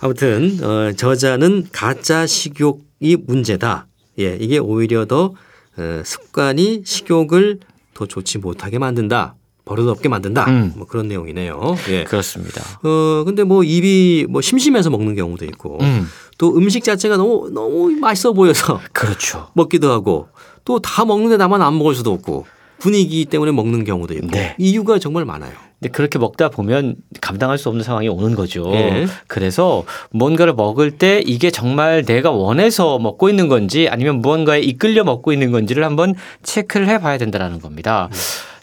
[0.00, 3.86] 아무튼 어, 저자는 가짜 식욕이 문제다.
[4.18, 4.36] 예.
[4.38, 5.32] 이게 오히려 더
[5.78, 7.60] 어, 습관이 식욕을
[7.94, 9.35] 더 좋지 못하게 만든다.
[9.66, 10.44] 버릇없게 만든다.
[10.48, 10.72] 음.
[10.76, 11.76] 뭐 그런 내용이네요.
[11.90, 12.04] 예.
[12.04, 12.62] 그렇습니다.
[12.82, 16.06] 어 근데 뭐 입이 뭐 심심해서 먹는 경우도 있고 음.
[16.38, 19.48] 또 음식 자체가 너무 너무 맛있어 보여서 그렇죠.
[19.54, 20.28] 먹기도 하고
[20.64, 22.46] 또 다 먹는데 나만 안 먹을 수도 없고
[22.78, 24.54] 분위기 때문에 먹는 경우도 있고 네.
[24.58, 25.52] 이유가 정말 많아요.
[25.80, 28.70] 근데 그렇게 먹다 보면 감당할 수 없는 상황이 오는 거죠.
[28.72, 29.06] 예.
[29.26, 35.32] 그래서 뭔가를 먹을 때 이게 정말 내가 원해서 먹고 있는 건지 아니면 무언가에 이끌려 먹고
[35.32, 38.08] 있는 건지를 한번 체크를 해 봐야 된다는 겁니다.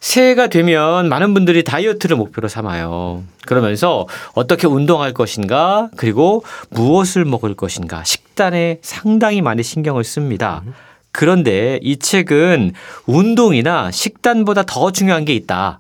[0.04, 3.24] 새해가 되면 많은 분들이 다이어트를 목표로 삼아요.
[3.48, 10.62] 그러면서 어떻게 운동할 것인가 그리고 무엇을 먹을 것인가 식단에 상당히 많이 신경을 씁니다.
[11.14, 12.74] 그런데 이 책은
[13.06, 15.80] 운동이나 식단보다 더 중요한 게 있다.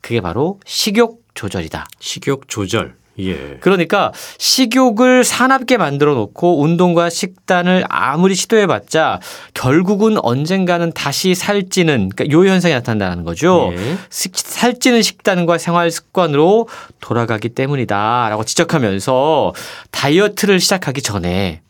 [0.00, 1.86] 그게 바로 식욕 조절이다.
[2.00, 2.96] 식욕 조절.
[3.28, 3.58] 예.
[3.60, 9.20] 그러니까 식욕을 사납게 만들어 놓고 운동과 식단을 아무리 시도해 봤자
[9.54, 13.70] 결국은 언젠가는 다시 살찌는 그러니까 요 현상이 나타난다는 거죠.
[13.74, 13.96] 예.
[14.10, 16.68] 식- 살찌는 식단과 생활 습관으로
[17.00, 19.52] 돌아가기 때문이다라고 지적하면서
[19.90, 21.60] 다이어트를 시작하기 전에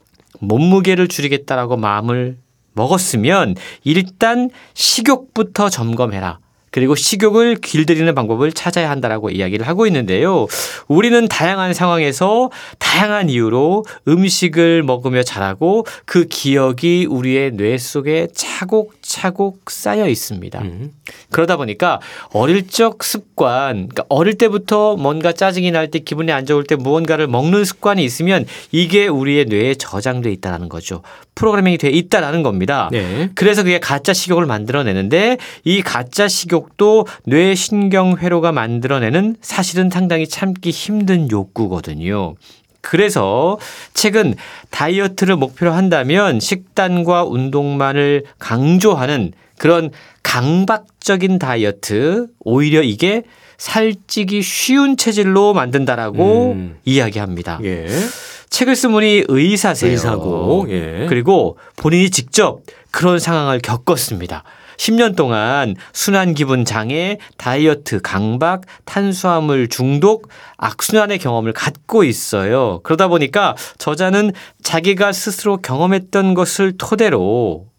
[0.41, 2.39] 몸무게를 줄이겠다라고 마음을
[2.73, 6.39] 먹었으면 일단 식욕부터 점검해라.
[6.71, 10.47] 그리고 식욕을 길들이는 방법을 찾아야 한다라고 이야기를 하고 있는데요.
[10.89, 20.09] 우리는 다양한 상황에서 다양한 이유로 음식을 먹으며 자라고 그 기억이 우리의 뇌 속에 차곡차곡 쌓여
[20.09, 20.61] 있습니다.
[20.63, 20.93] 음.
[21.31, 22.01] 그러다 보니까
[22.33, 27.27] 어릴 적 습관, 그러니까 어릴 때부터 뭔가 짜증이 날 때 기분이 안 좋을 때 무언가를
[27.27, 31.03] 먹는 습관이 있으면 이게 우리의 뇌에 저장돼 있다라는 거죠.
[31.35, 32.89] 프로그래밍이 돼 있다라는 겁니다.
[32.93, 33.31] 네.
[33.35, 40.27] 그래서 그게 가짜 식욕을 만들어내는데 이 가짜 식욕 도 뇌 신경 회로가 만들어내는 사실은 상당히
[40.29, 42.35] 참기 힘든 욕구거든요.
[42.81, 43.59] 그래서
[43.95, 44.37] 책은
[44.71, 49.91] 다이어트를 목표로 한다면 식단과 운동만을 강조하는 그런
[50.23, 53.25] 강박적인 다이어트 오히려 이게
[53.59, 56.77] 살찌기 쉬운 체질로 만든다라고 음.
[56.87, 57.61] 이야기합니다.
[57.65, 57.87] 예.
[58.49, 59.91] 책을 쓴 분이 의사세요.
[59.93, 61.07] 의사고, 예.
[61.09, 64.43] 그리고 본인이 직접 그런 상황을 겪었습니다.
[64.81, 72.81] 10년 동안 순환 기분 장애, 다이어트 강박, 탄수화물 중독, 악순환의 경험을 갖고 있어요.
[72.83, 77.70] 그러다 보니까 저자는 자기가 스스로 경험했던 것을 토대로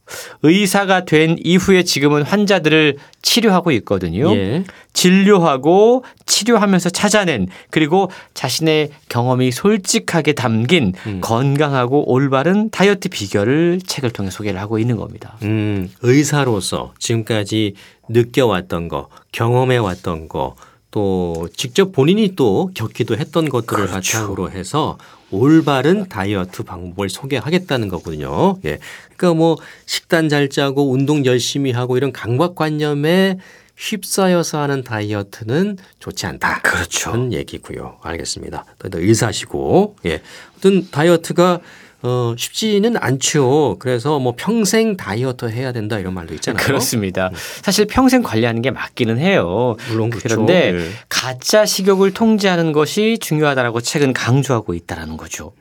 [0.44, 4.34] 의사가 된 이후에 지금은 환자들을 치료하고 있거든요.
[4.36, 4.64] 예.
[4.94, 11.20] 진료하고 치료하면서 찾아낸 그리고 자신의 경험이 솔직하게 담긴 음.
[11.22, 15.38] 건강하고 올바른 다이어트 비결을 책을 통해 소개를 하고 있는 겁니다.
[15.44, 17.76] 음, 의사로서 지금까지
[18.10, 20.56] 느껴왔던 거, 경험해왔던 거,
[20.92, 24.18] 또 직접 본인이 또 겪기도 했던 것들을 그렇죠.
[24.18, 24.98] 바탕으로 해서
[25.32, 28.58] 올바른 다이어트 방법을 소개하겠다는 거거든요.
[28.66, 28.80] 예.
[29.16, 33.38] 그러니까 뭐 식단 잘 짜고 운동 열심히 하고 이런 강박관념에
[33.78, 36.62] 휩싸여서 하는 다이어트는 좋지 않다.
[36.62, 37.12] 그렇죠.
[37.12, 37.98] 그런 얘기고요.
[38.04, 38.66] 알겠습니다.
[38.92, 40.22] 또 의사시고, 예.
[40.58, 41.62] 어떤 다이어트가
[42.04, 43.78] 어, 쉽지는 않죠.
[43.80, 46.64] 그래서 뭐 평생 다이어트 해야 된다 이런 말도 있잖아요.
[46.64, 47.32] 그렇습니다.
[47.62, 49.76] 사실 평생 관리하는 게 맞기는 해요.
[49.90, 50.28] 물론 그렇죠.
[50.28, 50.90] 그런데 예.
[51.10, 55.54] 가짜 식욕을 통제하는 것이 중요하다라고 책은 강조하고 있다라는 거죠.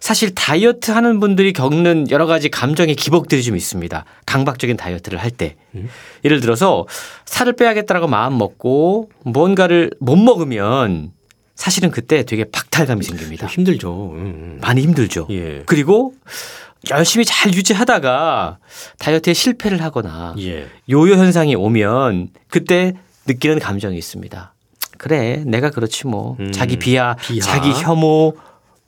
[0.00, 4.04] 사실 다이어트 하는 분들이 겪는 여러 가지 감정의 기복들이 좀 있습니다.
[4.26, 5.56] 강박적인 다이어트를 할 때.
[5.74, 5.88] 음.
[6.24, 6.86] 예를 들어서
[7.26, 11.12] 살을 빼야겠다라고 마음 먹고 뭔가를 못 먹으면
[11.58, 13.48] 사실은 그때 되게 박탈감이 생깁니다.
[13.48, 14.12] 좀 힘들죠.
[14.12, 15.26] 음, 많이 힘들죠.
[15.28, 15.34] 음.
[15.34, 15.62] 예.
[15.66, 16.14] 그리고
[16.90, 18.58] 열심히 잘 유지하다가
[19.00, 20.68] 다이어트에 실패를 하거나 예.
[20.88, 22.94] 요요 현상이 오면 그때
[23.26, 24.54] 느끼는 감정이 있습니다.
[24.98, 26.36] 그래, 내가 그렇지 뭐.
[26.38, 27.44] 음, 자기 비하, 비하.
[27.44, 28.36] 자기 혐오,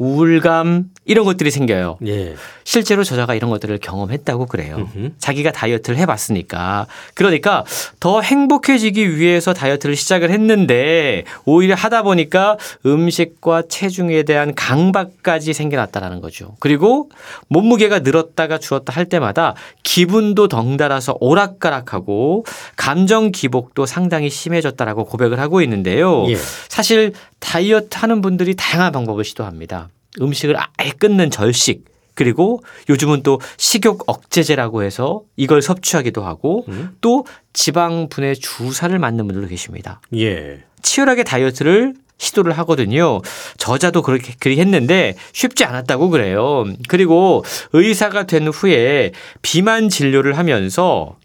[0.01, 1.99] 우울감 이런 것들이 생겨요.
[2.07, 2.35] 예.
[2.65, 4.77] 실제로 저자가 이런 것들을 경험했다고 그래요.
[4.77, 5.11] 음흠.
[5.19, 6.87] 자기가 다이어트를 해봤으니까.
[7.15, 7.65] 그러니까
[8.01, 16.57] 더 행복해지기 위해서 다이어트를 시작을 했는데 오히려 하다 보니까 음식과 체중에 대한 강박까지 생겨났다라는 거죠.
[16.61, 17.11] 그리고
[17.49, 26.25] 몸무게가 늘었다가 줄었다 할 때마다 기분도 덩달아서 오락가락하고 감정 기복도 상당히 심해졌다라고 고백을 하고 있는데요.
[26.31, 26.37] 예.
[26.69, 29.89] 사실 다이어트 하는 분들이 다양한 방법을 시도합니다.
[30.21, 31.85] 음식을 아예 끊는 절식,
[32.15, 36.91] 그리고 요즘은 또 식욕 억제제라고 해서 이걸 섭취하기도 하고 음.
[37.01, 40.01] 또 지방 분해 주사를 맞는 분들도 계십니다.
[40.15, 40.63] 예.
[40.83, 43.23] 치열하게 다이어트를 시도를 하거든요.
[43.57, 46.67] 저자도 그렇게 그리 했는데 쉽지 않았다고 그래요.
[46.89, 47.43] 그리고
[47.73, 51.17] 의사가 된 후에 비만 진료를 하면서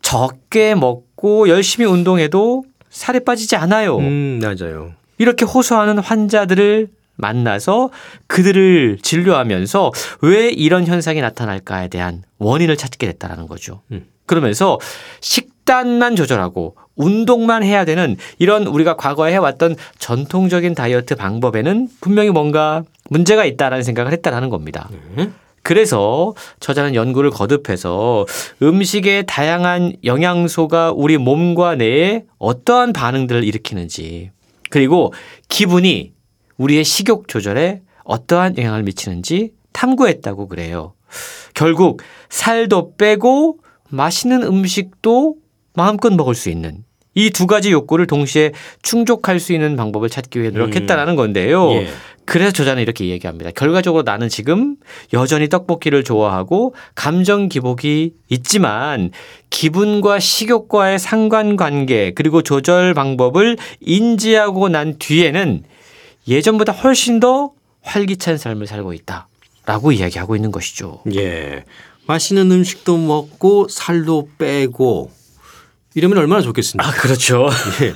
[0.00, 3.98] 적게 먹고 열심히 운동해도 살이 빠지지 않아요.
[3.98, 4.94] 음, 맞아요.
[5.18, 6.88] 이렇게 호소하는 환자들을
[7.20, 7.90] 만나서
[8.26, 9.92] 그들을 진료하면서
[10.22, 13.82] 왜 이런 현상이 나타날까에 대한 원인을 찾게 됐다라는 거죠.
[13.92, 14.06] 음.
[14.26, 14.78] 그러면서
[15.20, 23.44] 식단만 조절하고 운동만 해야 되는 이런 우리가 과거에 해왔던 전통적인 다이어트 방법에는 분명히 뭔가 문제가
[23.44, 24.88] 있다라는 생각을 했다라는 겁니다.
[25.18, 25.34] 음.
[25.62, 28.26] 그래서 저자는 연구를 거듭해서
[28.62, 34.30] 음식의 다양한 영양소가 우리 몸과 뇌에 어떠한 반응들을 일으키는지
[34.70, 35.12] 그리고
[35.48, 36.12] 기분이
[36.60, 40.92] 우리의 식욕 조절에 어떠한 영향을 미치는지 탐구했다고 그래요.
[41.54, 43.58] 결국 살도 빼고
[43.88, 45.36] 맛있는 음식도
[45.74, 46.84] 마음껏 먹을 수 있는
[47.14, 48.52] 이 두 가지 욕구를 동시에
[48.82, 51.72] 충족할 수 있는 방법을 찾기 위해 노력했다라는 건데요.
[51.72, 51.88] 예.
[52.24, 53.50] 그래서 저자는 이렇게 얘기합니다.
[53.50, 54.76] 결과적으로 나는 지금
[55.12, 59.10] 여전히 떡볶이를 좋아하고 감정 기복이 있지만
[59.48, 65.64] 기분과 식욕과의 상관관계 그리고 조절 방법을 인지하고 난 뒤에는
[66.28, 67.52] 예전보다 훨씬 더
[67.82, 69.28] 활기찬 삶을 살고 있다.
[69.66, 71.02] 라고 이야기하고 있는 것이죠.
[71.14, 71.64] 예.
[72.06, 75.10] 맛있는 음식도 먹고 살도 빼고
[75.94, 76.88] 이러면 얼마나 좋겠습니까?
[76.88, 77.48] 아, 그렇죠.
[77.82, 77.92] 예.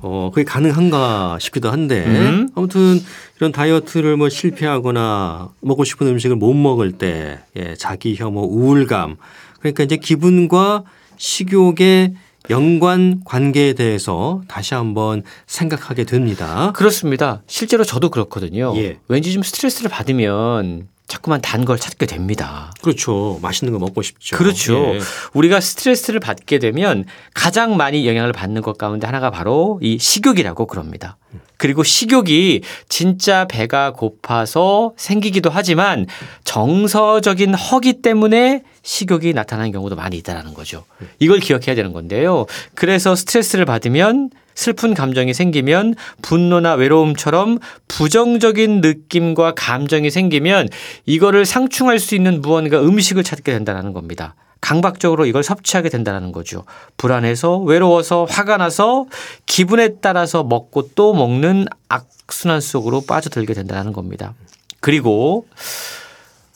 [0.00, 2.48] 어, 그게 가능한가 싶기도 한데 음.
[2.54, 3.02] 아무튼
[3.36, 9.16] 이런 다이어트를 뭐 실패하거나 먹고 싶은 음식을 못 먹을 때 예, 자기 혐오, 우울감
[9.60, 10.84] 그러니까 이제 기분과
[11.18, 12.14] 식욕의
[12.50, 16.72] 연관 관계에 대해서 다시 한번 생각하게 됩니다.
[16.74, 17.42] 그렇습니다.
[17.46, 18.74] 실제로 저도 그렇거든요.
[18.76, 18.98] 예.
[19.08, 22.72] 왠지 좀 스트레스를 받으면 자꾸만 단 걸 찾게 됩니다.
[22.82, 23.38] 그렇죠.
[23.42, 24.36] 맛있는 거 먹고 싶죠.
[24.36, 24.94] 그렇죠.
[24.96, 25.00] 예.
[25.34, 31.18] 우리가 스트레스를 받게 되면 가장 많이 영향을 받는 것 가운데 하나가 바로 이 식욕이라고 그럽니다.
[31.58, 36.06] 그리고 식욕이 진짜 배가 고파서 생기기도 하지만
[36.42, 40.84] 정서적인 허기 때문에 식욕이 나타나는 경우도 많이 있다라는 거죠.
[41.20, 42.46] 이걸 기억해야 되는 건데요.
[42.74, 50.68] 그래서 스트레스를 받으면 슬픈 감정이 생기면 분노나 외로움처럼 부정적인 느낌과 감정이 생기면
[51.06, 54.34] 이거를 상충할 수 있는 무언가 음식을 찾게 된다는 겁니다.
[54.60, 56.64] 강박적으로 이걸 섭취하게 된다는 거죠.
[56.96, 59.06] 불안해서 외로워서 화가 나서
[59.44, 64.34] 기분에 따라서 먹고 또 먹는 악순환 속으로 빠져들게 된다는 겁니다.
[64.80, 65.46] 그리고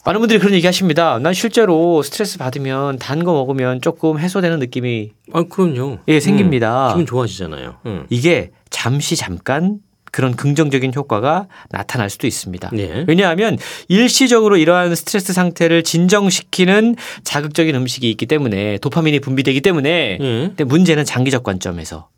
[0.07, 1.19] 많은 분들이 그런 얘기 하십니다.
[1.19, 5.99] 난 실제로 스트레스 받으면 단 거 먹으면 조금 해소되는 느낌이 아, 그럼요.
[6.07, 6.89] 예, 생깁니다.
[6.89, 7.77] 음, 기분 좋아지잖아요.
[7.87, 8.07] 음.
[8.09, 9.79] 이게 잠시 잠깐
[10.13, 12.71] 그런 긍정적인 효과가 나타날 수도 있습니다.
[12.79, 13.05] 예.
[13.09, 16.95] 왜냐하면 일시적으로 이러한 스트레스 상태를 진정시키는
[17.25, 20.47] 자극적인 음식이 있기 때문에 도파민이 분비되기 때문에 예.
[20.49, 22.09] 근데 문제는 장기적 관점에서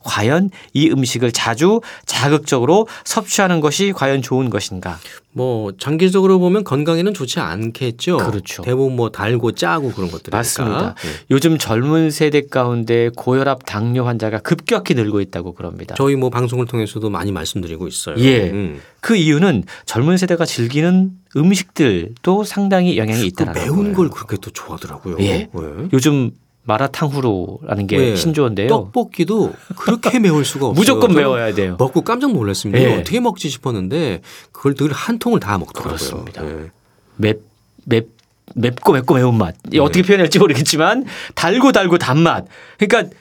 [0.00, 4.98] 과연 이 음식을 자주 자극적으로 섭취하는 것이 과연 좋은 것인가?
[5.38, 8.16] 뭐 장기적으로 보면 건강에는 좋지 않겠죠.
[8.16, 8.62] 그렇죠.
[8.62, 10.96] 대부분 뭐 달고 짜고 그런 것들 맞습니다.
[11.30, 15.94] 요즘 젊은 세대 가운데 고혈압 당뇨 환자가 급격히 늘고 있다고 그럽니다.
[15.96, 18.16] 저희 뭐 방송을 통해서도 많이 말씀드리고 있어요.
[18.18, 18.50] 예.
[18.50, 18.80] 음.
[18.98, 23.92] 그 이유는 젊은 세대가 즐기는 음식들도 상당히 영향이 그 있다는 매운 거예요.
[23.94, 25.18] 걸 그렇게 또 좋아하더라고요.
[25.20, 25.48] 예.
[25.92, 26.32] 요즘
[26.68, 28.16] 마라탕후루라는 게 네.
[28.16, 28.68] 신조어인데요.
[28.68, 30.78] 떡볶이도 그렇게 매울 수가 없어요.
[30.80, 31.76] 무조건 매워야 돼요.
[31.78, 32.78] 먹고 깜짝 놀랐습니다.
[32.80, 32.88] 예.
[32.90, 34.20] 이거 어떻게 먹지 싶었는데
[34.52, 35.96] 그걸 늘 한 통을 다 먹더라고요.
[35.96, 36.44] 그렇습니다.
[36.44, 36.70] 예.
[37.16, 37.40] 맵,
[37.86, 38.06] 맵,
[38.54, 39.54] 맵고 맵고 매운맛.
[39.70, 39.78] 네.
[39.78, 41.04] 어떻게 표현할지 모르겠지만
[41.34, 42.44] 달고 달고 단맛.
[42.78, 43.14] 그러니까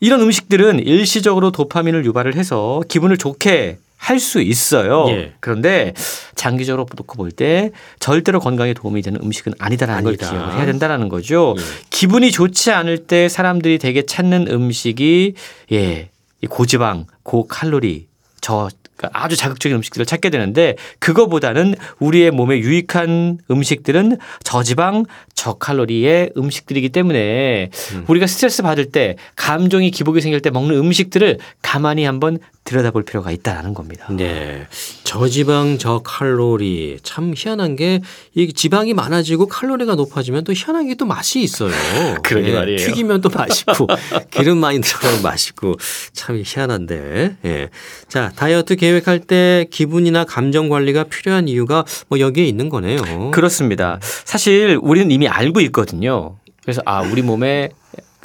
[0.00, 5.06] 이런 음식들은 일시적으로 도파민을 유발을 해서 기분을 좋게 할 수 있어요.
[5.10, 5.32] 예.
[5.40, 5.92] 그런데
[6.34, 7.70] 장기적으로 놓고 볼 때
[8.00, 10.30] 절대로 건강에 도움이 되는 음식은 아니다라는 걸 아니다.
[10.30, 11.54] 기억을 해야 된다라는 거죠.
[11.58, 11.62] 예.
[11.90, 15.34] 기분이 좋지 않을 때 사람들이 되게 찾는 음식이
[15.72, 16.08] 예,
[16.40, 18.06] 이 고지방, 고칼로리,
[18.40, 26.90] 저 그러니까 아주 자극적인 음식들을 찾게 되는데 그거보다는 우리의 몸에 유익한 음식들은 저지방, 저칼로리의 음식들이기
[26.90, 28.04] 때문에 음.
[28.08, 33.74] 우리가 스트레스 받을 때 감정이 기복이 생길 때 먹는 음식들을 가만히 한번 들여다볼 필요가 있다라는
[33.74, 34.06] 겁니다.
[34.10, 34.66] 네.
[35.04, 38.00] 저지방 저칼로리 참 희한한 게
[38.34, 41.72] 이 지방이 많아지고 칼로리가 높아지면 또 희한하게 또 맛이 있어요.
[42.22, 42.78] 그러게 예, 말이에요.
[42.78, 43.88] 튀기면 또 맛있고
[44.30, 45.74] 기름 많이 들어가면 맛있고
[46.12, 47.36] 참 희한한데.
[47.44, 47.68] 예.
[48.08, 53.30] 자, 다이어트 계획할 때 기분이나 감정 관리가 필요한 이유가 뭐 여기에 있는 거네요.
[53.32, 53.98] 그렇습니다.
[54.00, 56.36] 사실 우리는 이미 알고 있거든요.
[56.62, 57.70] 그래서 아 우리 몸에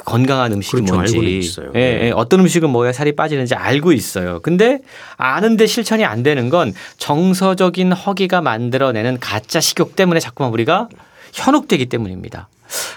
[0.06, 0.94] 건강한 음식이 그렇죠.
[0.94, 1.50] 뭔지.
[1.74, 2.00] 예, 네.
[2.06, 4.40] 예, 어떤 음식을 먹어야 살이 빠지는지 알고 있어요.
[4.40, 4.78] 근데
[5.16, 10.88] 아는데 실천이 안 되는 건 정서적인 허기가 만들어내는 가짜 식욕 때문에 자꾸만 우리가
[11.34, 12.48] 현혹되기 때문입니다.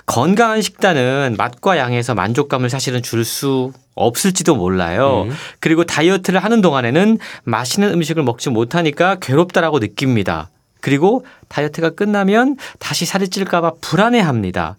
[0.05, 5.25] 건강한 식단은 맛과 양에서 만족감을 사실은 줄 수 없을지도 몰라요.
[5.27, 5.35] 음.
[5.59, 10.49] 그리고 다이어트를 하는 동안에는 맛있는 음식을 먹지 못하니까 괴롭다라고 느낍니다.
[10.81, 14.77] 그리고 다이어트가 끝나면 다시 살이 찔까봐 불안해합니다.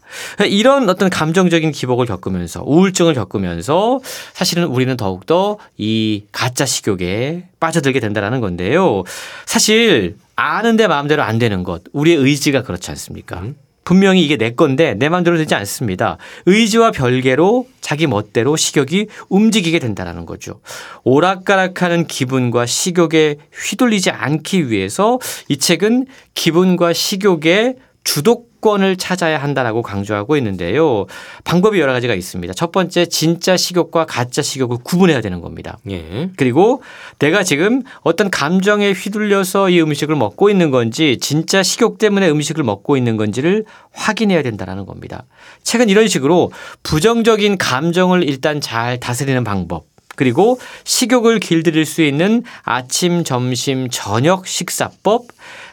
[0.48, 4.00] 이런 어떤 감정적인 기복을 겪으면서 우울증을 겪으면서
[4.32, 9.04] 사실은 우리는 더욱더 이 가짜 식욕에 빠져들게 된다는 건데요.
[9.46, 13.42] 사실 아는데 마음대로 안 되는 것, 우리의 의지가 그렇지 않습니까?
[13.84, 16.18] 분명히 이게 내 건데 내 마음대로 되지 않습니다.
[16.46, 20.60] 의지와 별개로 자기 멋대로 식욕이 움직이게 된다는 거죠.
[21.04, 25.18] 오락가락하는 기분과 식욕에 휘둘리지 않기 위해서
[25.48, 28.22] 이 책은 기분과 식욕의 주
[28.60, 31.06] 도권을 찾아야 한다라고 강조하고 있는데요.
[31.44, 32.54] 방법이 여러 가지가 있습니다.
[32.54, 35.78] 첫 번째, 진짜 식욕과 가짜 식욕을 구분해야 되는 겁니다.
[35.90, 36.30] 예.
[36.36, 36.82] 그리고
[37.18, 42.96] 내가 지금 어떤 감정에 휘둘려서 이 음식을 먹고 있는 건지 진짜 식욕 때문에 음식을 먹고
[42.96, 45.24] 있는 건지를 확인해야 된다는 겁니다.
[45.64, 46.52] 책은 이런 식으로
[46.82, 49.84] 부정적인 감정을 일단 잘 다스리는 방법
[50.16, 55.28] 그리고 식욕을 길들일 수 있는 아침, 점심, 저녁 식사법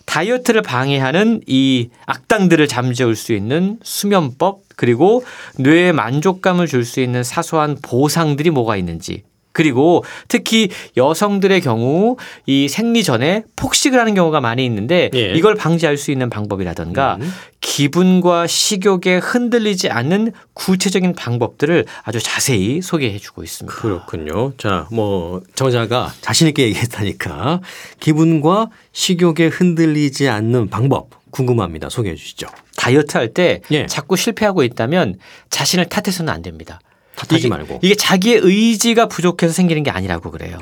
[0.07, 5.23] 다이어트를 방해하는 이 악당들을 잠재울 수 있는 수면법 그리고
[5.59, 9.23] 뇌에 만족감을 줄 수 있는 사소한 보상들이 뭐가 있는지
[9.57, 15.33] 그리고 특히 여성들의 경우 이 생리 전에 폭식을 하는 경우가 많이 있는데 예.
[15.33, 17.33] 이걸 방지할 수 있는 방법이라든가 음.
[17.59, 23.75] 기분과 식욕에 흔들리지 않는 구체적인 방법들을 아주 자세히 소개해 주고 있습니다.
[23.75, 24.53] 그렇군요.
[24.59, 27.61] 자, 뭐 저자가 자신 있게 얘기했다니까
[27.99, 31.89] 기분과 식욕에 흔들리지 않는 방법 궁금합니다.
[31.89, 32.45] 소개해 주시죠.
[32.75, 33.87] 다이어트 할때 예.
[33.87, 35.15] 자꾸 실패하고 있다면
[35.49, 36.79] 자신을 탓해서는 안 됩니다.
[37.17, 37.79] 탓하지 이게, 말고.
[37.81, 40.57] 이게 자기의 의지가 부족해서 생기는 게 아니라고 그래요.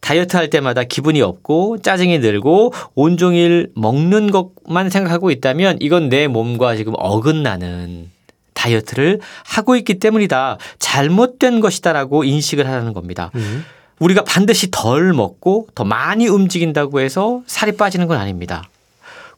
[0.00, 6.74] 다이어트 할 때마다 기분이 없고 짜증이 들고 온종일 먹는 것만 생각하고 있다면 이건 내 몸과
[6.76, 8.10] 지금 어긋나는
[8.54, 10.58] 다이어트를 하고 있기 때문이다.
[10.78, 13.30] 잘못된 것이다라고 인식을 하라는 겁니다.
[13.34, 13.64] 음.
[14.00, 18.69] 우리가 반드시 덜 먹고 더 많이 움직인다고 해서 살이 빠지는 건 아닙니다.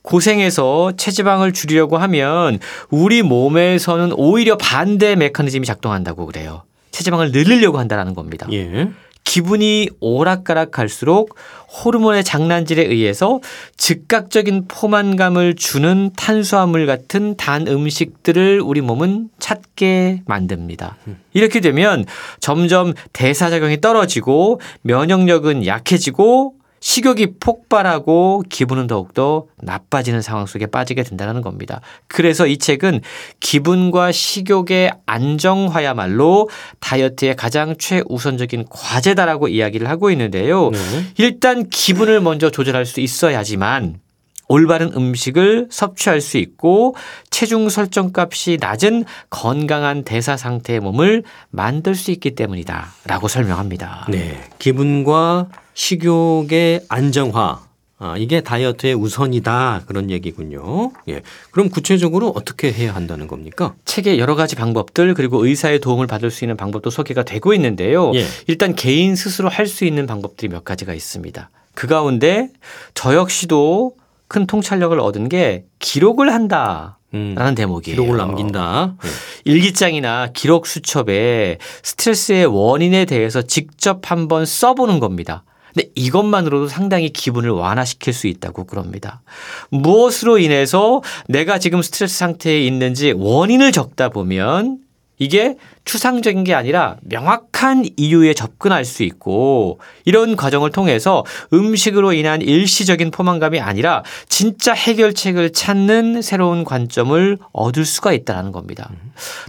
[0.03, 2.59] 고생해서 체지방을 줄이려고 하면
[2.91, 6.63] 우리 몸에서는 오히려 반대 메커니즘이 작동한다고 그래요.
[6.91, 8.47] 체지방을 늘리려고 한다는 겁니다.
[8.53, 8.91] 예.
[9.25, 11.37] 기분이 오락가락 할수록
[11.73, 13.41] 호르몬의 장난질에 의해서
[13.77, 20.97] 즉각적인 포만감을 주는 탄수화물 같은 단 음식들을 우리 몸은 찾게 만듭니다.
[21.33, 22.05] 이렇게 되면
[22.41, 31.81] 점점 대사작용이 떨어지고 면역력은 약해지고 식욕이 폭발하고 기분은 더욱더 나빠지는 상황 속에 빠지게 된다는 겁니다.
[32.09, 33.01] 그래서 이 책은
[33.39, 40.71] 기분과 식욕의 안정화야말로 다이어트의 가장 최우선적인 과제다라고 이야기를 하고 있는데요.
[40.71, 40.79] 네.
[41.19, 44.01] 일단 기분을 먼저 조절할 수 있어야지만
[44.49, 46.97] 올바른 음식을 섭취할 수 있고
[47.31, 54.09] 체중 설정 값이 낮은 건강한 대사 상태의 몸을 만들 수 있기 때문이다라고 설명합니다.
[54.11, 54.41] 네.
[54.59, 57.61] 기분과 식욕의 안정화.
[57.99, 59.83] 아, 이게 다이어트의 우선이다.
[59.87, 60.91] 그런 얘기군요.
[61.09, 61.23] 예.
[61.53, 63.75] 그럼 구체적으로 어떻게 해야 한다는 겁니까?
[63.85, 68.11] 책의 여러 가지 방법들 그리고 의사의 도움을 받을 수 있는 방법도 소개가 되고 있는데요.
[68.17, 68.27] 예.
[68.49, 71.49] 일단 개인 스스로 할 수 있는 방법들이 몇 가지가 있습니다.
[71.75, 72.49] 그 가운데
[72.95, 73.95] 저 역시도
[74.27, 76.99] 큰 통찰력을 얻은 게 기록을 한다.
[77.15, 77.35] 음.
[77.37, 77.95] 라는 대목이에요.
[78.01, 78.97] 기록을 남긴다.
[79.05, 79.09] 예.
[79.45, 85.45] 일기장이나 기록 수첩에 스트레스의 원인에 대해서 직접 한번 써보는 겁니다.
[85.75, 89.23] 근데 이것만으로도 상당히 기분을 완화시킬 수 있다고 그럽니다.
[89.71, 94.79] 무엇으로 인해서 내가 지금 스트레스 상태에 있는지 원인을 적다 보면
[95.19, 103.13] 이게 추상적인 게 아니라 명확한 이유에 접근할 수 있고 이런 과정을 통해서 음식으로 인한 일시적인
[103.13, 108.91] 포만감이 아니라 진짜 해결책을 찾는 새로운 관점을 얻을 수가 있다는 겁니다.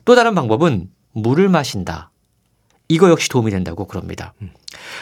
[0.05, 2.11] 또 다른 방법은 물을 마신다.
[2.87, 4.33] 이거 역시 도움이 된다고 그럽니다.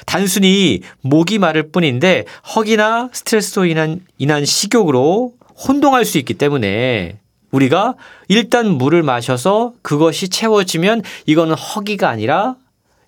[0.06, 2.26] 단순히 목이 마를 뿐인데
[2.56, 5.34] 허기나 스트레스로 인한, 인한 식욕으로
[5.68, 7.20] 혼동할 수 있기 때문에
[7.52, 7.96] 우리가
[8.28, 12.56] 일단 물을 마셔서 그것이 채워지면 이거는 허기가 아니라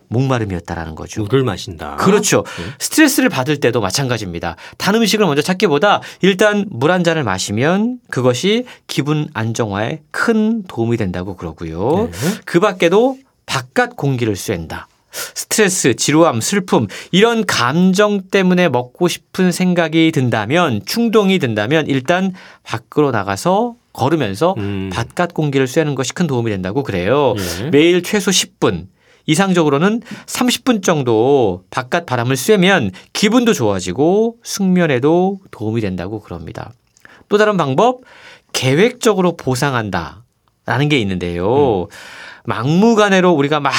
[0.09, 1.23] 목마름이었다라는 거죠.
[1.23, 1.95] 물을 마신다.
[1.95, 2.43] 그렇죠.
[2.77, 4.57] 스트레스를 받을 때도 마찬가지입니다.
[4.77, 11.35] 단 음식을 먼저 찾기보다 일단 물 한 잔을 마시면 그것이 기분 안정화에 큰 도움이 된다고
[11.35, 12.09] 그러고요.
[12.11, 12.29] 네.
[12.45, 13.17] 그 밖에도
[13.53, 14.87] 바깥 공기를 쐰다.
[15.11, 22.33] 스트레스, 지루함, 슬픔 이런 감정 때문에 먹고 싶은 생각이 든다면 충동이 든다면 일단
[22.63, 24.89] 밖으로 나가서 걸으면서 음.
[24.91, 27.35] 바깥 공기를 쐬는 것이 큰 도움이 된다고 그래요.
[27.61, 27.69] 예.
[27.69, 28.87] 매일 최소 10분,
[29.27, 36.71] 이상적으로는 30분 정도 바깥 바람을 쐬면 기분도 좋아지고 숙면에도 도움이 된다고 그럽니다.
[37.29, 38.01] 또 다른 방법,
[38.51, 40.23] 계획적으로 보상한다.
[40.65, 41.87] 라는 게 있는데요.
[42.45, 43.73] 막무가내로 우리가 막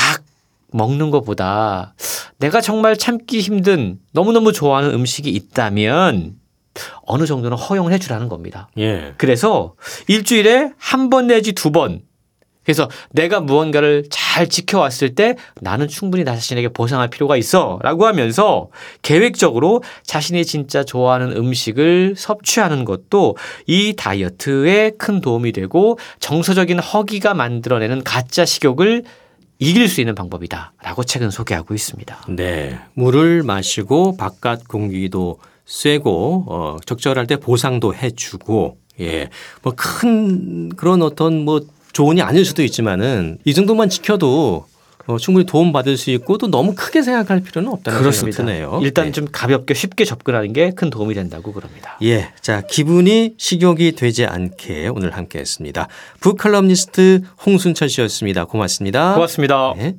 [0.72, 1.94] 먹는 것보다
[2.38, 6.34] 내가 정말 참기 힘든 너무너무 좋아하는 음식이 있다면
[7.02, 8.68] 어느 정도는 허용을 해주라는 겁니다.
[8.78, 9.14] 예.
[9.16, 9.74] 그래서
[10.08, 12.02] 일주일에 한 번 내지 두 번.
[12.64, 18.68] 그래서 내가 무언가를 잘 지켜왔을 때 나는 충분히 나 자신에게 보상할 필요가 있어 라고 하면서
[19.02, 23.36] 계획적으로 자신이 진짜 좋아하는 음식을 섭취하는 것도
[23.66, 29.04] 이 다이어트에 큰 도움이 되고 정서적인 허기가 만들어내는 가짜 식욕을
[29.58, 32.26] 이길 수 있는 방법이다 라고 책은 소개하고 있습니다.
[32.30, 32.78] 네.
[32.94, 39.28] 물을 마시고 바깥 공기도 쐬고 어, 적절할 때 보상도 해주고 예.
[39.62, 41.60] 뭐 큰 그런 어떤 뭐
[41.94, 44.66] 조언이 아닐 수도 있지만은 이 정도만 지켜도
[45.06, 48.80] 어, 충분히 도움 받을 수 있고 또 너무 크게 생각할 필요는 없다는 생각이 드네요.
[48.82, 49.12] 일단 네.
[49.12, 51.98] 좀 가볍게 쉽게 접근하는 게 큰 도움이 된다고 그럽니다.
[52.02, 52.32] 예.
[52.40, 55.88] 자, 기분이 식욕이 되지 않게 오늘 함께 했습니다.
[56.20, 58.44] 북칼럼니스트 홍순철 씨였습니다.
[58.46, 59.14] 고맙습니다.
[59.14, 59.74] 고맙습니다.
[59.76, 59.94] 네.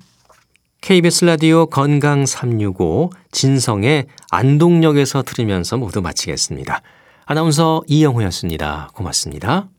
[0.82, 6.82] KBS 라디오 건강 365 진성의 안동역에서 들으면서 모두 마치겠습니다.
[7.26, 8.90] 아나운서 이영호였습니다.
[8.94, 9.68] 고맙습니다.